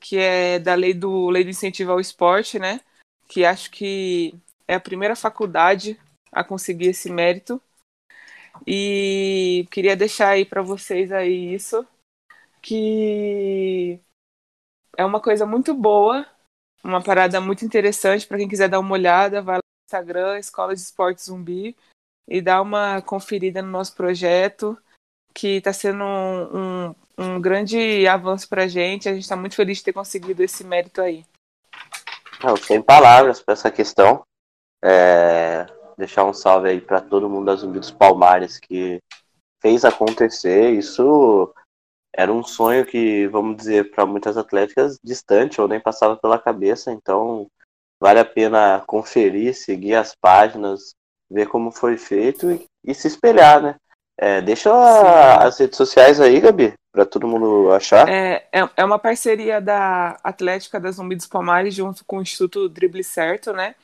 que 0.01 0.17
é 0.19 0.59
da 0.59 0.75
lei 0.75 0.95
do, 0.95 1.31
lei 1.31 1.45
do 1.45 1.51
incentivo 1.51 1.93
ao 1.93 2.01
esporte, 2.01 2.59
né? 2.59 2.81
Que 3.29 3.45
acho 3.45 3.71
que 3.71 4.35
é 4.67 4.75
a 4.75 4.81
primeira 4.81 5.17
faculdade 5.17 5.99
a 6.33 6.45
conseguir 6.45 6.89
esse 6.89 7.11
mérito. 7.11 7.61
E 8.67 9.67
queria 9.71 9.97
deixar 9.97 10.31
aí 10.31 10.45
para 10.45 10.63
vocês 10.63 11.13
aí 11.13 11.55
isso 11.55 11.87
que 12.63 14.01
é 14.97 15.05
uma 15.05 15.21
coisa 15.21 15.47
muito 15.47 15.75
boa, 15.75 16.27
uma 16.85 17.03
parada 17.03 17.41
muito 17.41 17.65
interessante 17.65 18.27
para 18.27 18.39
quem 18.39 18.49
quiser 18.49 18.69
dar 18.69 18.81
uma 18.81 18.93
olhada, 18.93 19.43
vai 19.43 19.57
lá 19.57 19.63
no 19.63 19.87
Instagram, 19.87 20.39
Escola 20.39 20.75
de 20.75 20.81
Esportes 20.81 21.27
Zumbi, 21.27 21.77
e 22.29 22.41
dá 22.41 22.61
uma 22.61 23.01
conferida 23.03 23.63
no 23.63 23.71
nosso 23.71 23.95
projeto, 23.95 24.77
que 25.35 25.57
está 25.57 25.73
sendo 25.73 26.05
um, 26.05 26.57
um, 26.57 26.95
um, 27.19 27.41
grande 27.41 28.07
avanço 28.07 28.49
para 28.49 28.65
a 28.65 28.69
gente. 28.69 29.09
A 29.09 29.13
gente 29.13 29.23
está 29.23 29.37
muito 29.37 29.55
feliz 29.55 29.79
de 29.79 29.85
ter 29.85 29.93
conseguido 29.93 30.43
esse 30.43 30.65
mérito 30.65 31.01
aí. 31.01 31.25
Não, 32.43 32.57
sem 32.57 32.81
palavras 32.81 33.41
para 33.41 33.53
essa 33.53 33.71
questão. 33.71 34.23
É, 34.83 35.67
deixar 35.97 36.25
um 36.25 36.33
salve 36.33 36.71
aí 36.71 36.81
para 36.81 37.01
todo 37.01 37.29
mundo 37.29 37.47
da 37.47 37.57
Zumbi 37.57 37.79
dos 37.79 37.91
Palmares 37.91 38.59
que 38.59 38.99
fez 39.61 39.85
acontecer. 39.85 40.71
Isso 40.71 41.53
era 42.15 42.33
um 42.33 42.43
sonho 42.43 42.85
que, 42.85 43.29
vamos 43.29 43.57
dizer, 43.57 43.91
para 43.91 44.07
muitas 44.07 44.37
atléticas 44.37 44.99
distante 45.03 45.61
ou 45.61 45.69
nem 45.69 45.81
passava 45.81 46.17
pela 46.17 46.39
cabeça, 46.39 46.91
então 46.91 47.47
vale 48.01 48.19
a 48.19 48.25
pena 48.25 48.83
conferir, 48.87 49.55
seguir 49.55 49.95
as 49.95 50.15
páginas, 50.15 50.95
ver 51.31 51.47
como 51.47 51.71
foi 51.71 51.97
feito 51.97 52.51
e, 52.51 52.67
e 52.85 52.95
se 52.95 53.07
espelhar, 53.07 53.63
né? 53.63 53.77
É, 54.23 54.43
deixa 54.43 54.71
as 55.39 55.59
redes 55.59 55.79
sociais 55.79 56.21
aí, 56.21 56.41
Gabi, 56.41 56.75
para 56.93 57.07
todo 57.07 57.27
mundo 57.27 57.73
achar. 57.73 58.07
É, 58.07 58.47
é, 58.53 58.69
é, 58.77 58.85
uma 58.85 58.99
parceria 58.99 59.63
da 59.63 60.19
Atlética 60.23 60.79
da 60.79 60.91
Zumbi 60.91 61.17
dos 61.17 61.27
Palmares 61.27 61.75
junto 61.75 62.05
com 62.05 62.19
o 62.19 62.23
Instituto 62.23 62.69
Drible 62.69 63.03
Certo, 63.03 63.55
né? 63.55 63.75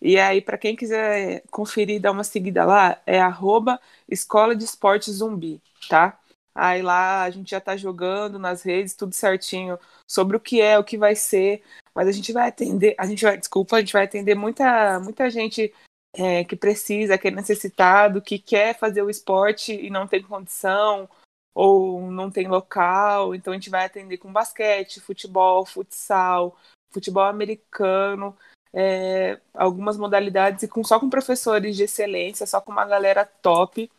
E 0.00 0.16
aí, 0.16 0.40
para 0.40 0.56
quem 0.56 0.76
quiser 0.76 1.42
conferir, 1.50 2.00
dar 2.00 2.12
uma 2.12 2.22
seguida 2.22 2.64
lá, 2.64 3.00
é 3.04 3.20
arroba 3.20 3.80
Escola 4.08 4.54
de 4.54 4.62
Esportes 4.62 5.14
Zumbi, 5.14 5.60
tá? 5.88 6.16
Aí 6.54 6.82
lá 6.82 7.24
a 7.24 7.30
gente 7.30 7.50
já 7.50 7.58
está 7.58 7.76
jogando 7.76 8.38
nas 8.38 8.62
redes 8.62 8.94
tudo 8.94 9.12
certinho 9.12 9.76
sobre 10.06 10.36
o 10.36 10.40
que 10.40 10.60
é, 10.60 10.78
o 10.78 10.84
que 10.84 10.96
vai 10.96 11.16
ser, 11.16 11.62
mas 11.92 12.06
a 12.06 12.12
gente 12.12 12.32
vai 12.32 12.48
atender, 12.48 12.94
a 12.96 13.06
gente 13.06 13.24
vai, 13.24 13.36
desculpa, 13.36 13.76
a 13.76 13.80
gente 13.80 13.92
vai 13.92 14.04
atender 14.04 14.36
muita, 14.36 15.00
muita 15.00 15.28
gente 15.28 15.72
é, 16.14 16.44
que 16.44 16.56
precisa, 16.56 17.16
que 17.16 17.28
é 17.28 17.30
necessitado, 17.30 18.22
que 18.22 18.38
quer 18.38 18.78
fazer 18.78 19.02
o 19.02 19.10
esporte 19.10 19.72
e 19.72 19.90
não 19.90 20.06
tem 20.06 20.22
condição 20.22 21.08
ou 21.54 22.10
não 22.10 22.30
tem 22.30 22.46
local, 22.46 23.34
então 23.34 23.52
a 23.52 23.56
gente 23.56 23.70
vai 23.70 23.84
atender 23.84 24.18
com 24.18 24.32
basquete, 24.32 25.00
futebol, 25.00 25.66
futsal, 25.66 26.56
futebol 26.92 27.24
americano, 27.24 28.36
é, 28.72 29.38
algumas 29.52 29.96
modalidades 29.96 30.62
e 30.62 30.68
com, 30.68 30.82
só 30.84 31.00
com 31.00 31.10
professores 31.10 31.76
de 31.76 31.84
excelência, 31.84 32.46
só 32.46 32.60
com 32.60 32.70
uma 32.70 32.86
galera 32.86 33.24
top 33.24 33.90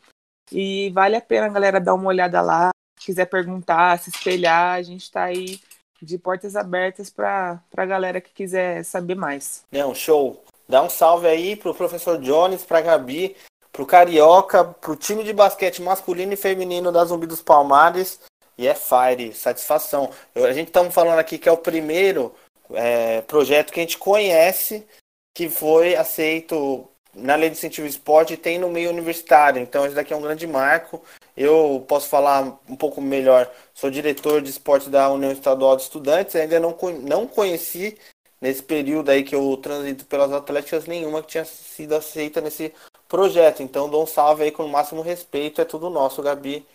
e 0.52 0.90
vale 0.92 1.16
a 1.16 1.22
pena, 1.22 1.50
galera, 1.50 1.80
dar 1.80 1.94
uma 1.94 2.08
olhada 2.08 2.42
lá. 2.42 2.72
Se 3.00 3.06
quiser 3.08 3.26
perguntar, 3.26 4.00
se 4.00 4.10
espelhar, 4.10 4.76
a 4.76 4.82
gente 4.82 5.04
está 5.04 5.24
aí 5.24 5.60
de 6.02 6.18
portas 6.18 6.56
abertas 6.56 7.10
para 7.10 7.62
a 7.76 7.86
galera 7.86 8.20
que 8.20 8.32
quiser 8.32 8.84
saber 8.84 9.16
mais. 9.16 9.64
Não, 9.72 9.94
show. 9.94 10.44
Dá 10.72 10.82
um 10.82 10.90
salve 10.90 11.28
aí 11.28 11.58
pro 11.58 11.76
professor 11.76 12.18
Jones, 12.18 12.64
pra 12.64 12.80
Gabi, 12.80 13.36
pro 13.74 13.86
Carioca, 13.86 14.64
pro 14.64 14.96
time 14.96 15.22
de 15.22 15.34
basquete 15.34 15.82
masculino 15.82 16.32
e 16.32 16.38
feminino 16.38 16.94
da 16.94 17.04
Zumbi 17.04 17.28
dos 17.28 17.42
Palmares. 17.42 18.22
E 18.58 18.66
é 18.66 18.74
fire, 18.74 19.34
satisfação. 19.34 20.10
Eu, 20.34 20.46
a 20.46 20.54
gente 20.54 20.68
estamos 20.68 20.94
falando 20.94 21.20
aqui 21.20 21.38
que 21.38 21.50
é 21.50 21.52
o 21.52 21.58
primeiro 21.58 22.34
é, 22.74 23.20
projeto 23.24 23.74
que 23.74 23.82
a 23.82 23.84
gente 23.84 23.98
conhece 23.98 24.88
que 25.36 25.50
foi 25.50 25.94
aceito 25.94 26.88
na 27.14 27.36
lei 27.36 27.50
de 27.50 27.58
incentivo 27.58 27.86
esporte 27.86 28.38
tem 28.38 28.58
no 28.58 28.70
meio 28.70 28.92
universitário. 28.92 29.62
Então, 29.62 29.86
esse 29.86 29.94
daqui 29.96 30.14
é 30.14 30.16
um 30.16 30.22
grande 30.22 30.48
marco. 30.48 31.04
Eu 31.36 31.84
posso 31.86 32.08
falar 32.08 32.60
um 32.70 32.78
pouco 32.78 33.02
melhor. 33.02 33.52
Sou 33.74 33.92
diretor 33.92 34.42
de 34.42 34.50
esporte 34.50 34.90
da 34.90 35.10
União 35.10 35.34
Estadual 35.34 35.76
de 35.76 35.84
Estudantes. 35.84 36.34
Ainda 36.34 36.62
não, 36.62 36.78
não 37.02 37.28
conheci, 37.28 37.98
nesse 38.42 38.64
período 38.64 39.10
aí 39.10 39.24
que 39.24 39.36
eu 39.36 39.56
transito 39.58 40.06
pelas 40.06 40.32
atléticas, 40.34 40.88
nenhuma 40.88 41.22
que 41.22 41.30
tinha 41.30 41.46
sido 41.46 41.94
aceita 41.96 42.42
nesse 42.42 42.74
projeto. 43.08 43.62
Então, 43.62 43.90
dou 43.90 44.04
um 44.04 44.08
salve 44.08 44.44
aí 44.44 44.52
com 44.52 44.66
o 44.66 44.70
máximo 44.70 45.02
respeito. 45.02 45.62
É 45.62 45.66
tudo 45.66 45.90
nosso, 45.90 46.24
Gabi. 46.24 46.66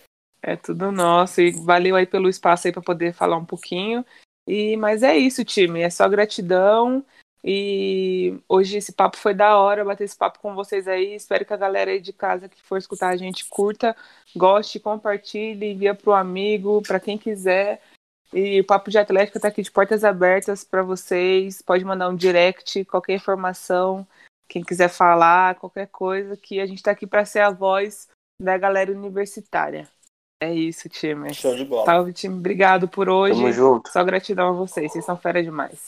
É 0.41 0.55
tudo 0.55 0.93
nosso. 0.93 1.41
E 1.41 1.51
valeu 1.51 1.97
aí 1.97 2.07
pelo 2.07 2.29
espaço 2.29 2.69
aí 2.69 2.73
para 2.73 2.83
poder 2.83 3.13
falar 3.13 3.37
um 3.37 3.45
pouquinho. 3.45 4.05
E, 4.47 4.77
mas 4.77 5.03
é 5.03 5.17
isso, 5.17 5.45
time. 5.45 5.81
É 5.81 5.91
só 5.91 6.09
gratidão. 6.09 7.05
E 7.49 8.39
hoje 8.49 8.79
esse 8.79 8.93
papo 8.93 9.17
foi 9.17 9.33
da 9.33 9.57
hora, 9.57 9.85
bater 9.85 10.05
esse 10.05 10.17
papo 10.17 10.41
com 10.41 10.55
vocês 10.55 10.89
aí. 10.89 11.15
Espero 11.15 11.45
que 11.45 11.53
a 11.53 11.57
galera 11.57 11.91
aí 11.93 12.01
de 12.01 12.13
casa 12.13 12.49
que 12.49 12.61
for 12.63 12.77
escutar 12.77 13.11
a 13.11 13.17
gente 13.17 13.49
curta, 13.49 13.95
goste, 14.35 14.81
compartilhe, 14.81 15.73
envia 15.73 15.95
para 15.95 16.11
o 16.11 16.15
amigo, 16.15 16.83
para 16.83 16.99
quem 16.99 17.17
quiser. 17.17 17.81
E 18.33 18.61
o 18.61 18.65
Papo 18.65 18.91
de 18.91 18.99
Atlética 18.99 19.39
está 19.39 19.49
aqui 19.49 19.63
de 19.63 19.71
portas 19.71 20.05
abertas 20.05 20.65
para 20.65 20.83
vocês. 20.83 21.63
Pode 21.63 21.85
mandar 21.85 22.09
um 22.09 22.17
direct, 22.17 22.85
qualquer 22.85 23.15
informação, 23.15 24.07
quem 24.49 24.63
quiser 24.63 24.89
falar, 24.89 25.55
qualquer 25.57 25.89
coisa, 25.89 26.37
que 26.37 26.61
a 26.61 26.67
gente 26.67 26.79
está 26.79 26.91
aqui 26.91 27.07
para 27.07 27.25
ser 27.25 27.41
a 27.41 27.51
voz 27.51 28.09
da 28.41 28.59
galera 28.59 28.93
universitária. 28.93 29.89
É 30.43 30.53
isso, 30.53 30.89
time. 30.89 31.33
Show 31.33 31.57
de 31.57 31.65
bola. 31.65 31.87
Salve, 31.87 32.13
time. 32.13 32.35
Obrigado 32.35 32.87
por 32.87 33.09
hoje. 33.09 33.35
Tamo 33.35 33.53
junto. 33.53 33.91
Só 33.91 34.05
gratidão 34.05 34.51
a 34.51 34.53
vocês. 34.53 34.93
Vocês 34.93 35.05
são 35.05 35.17
fera 35.17 35.43
demais. 35.43 35.87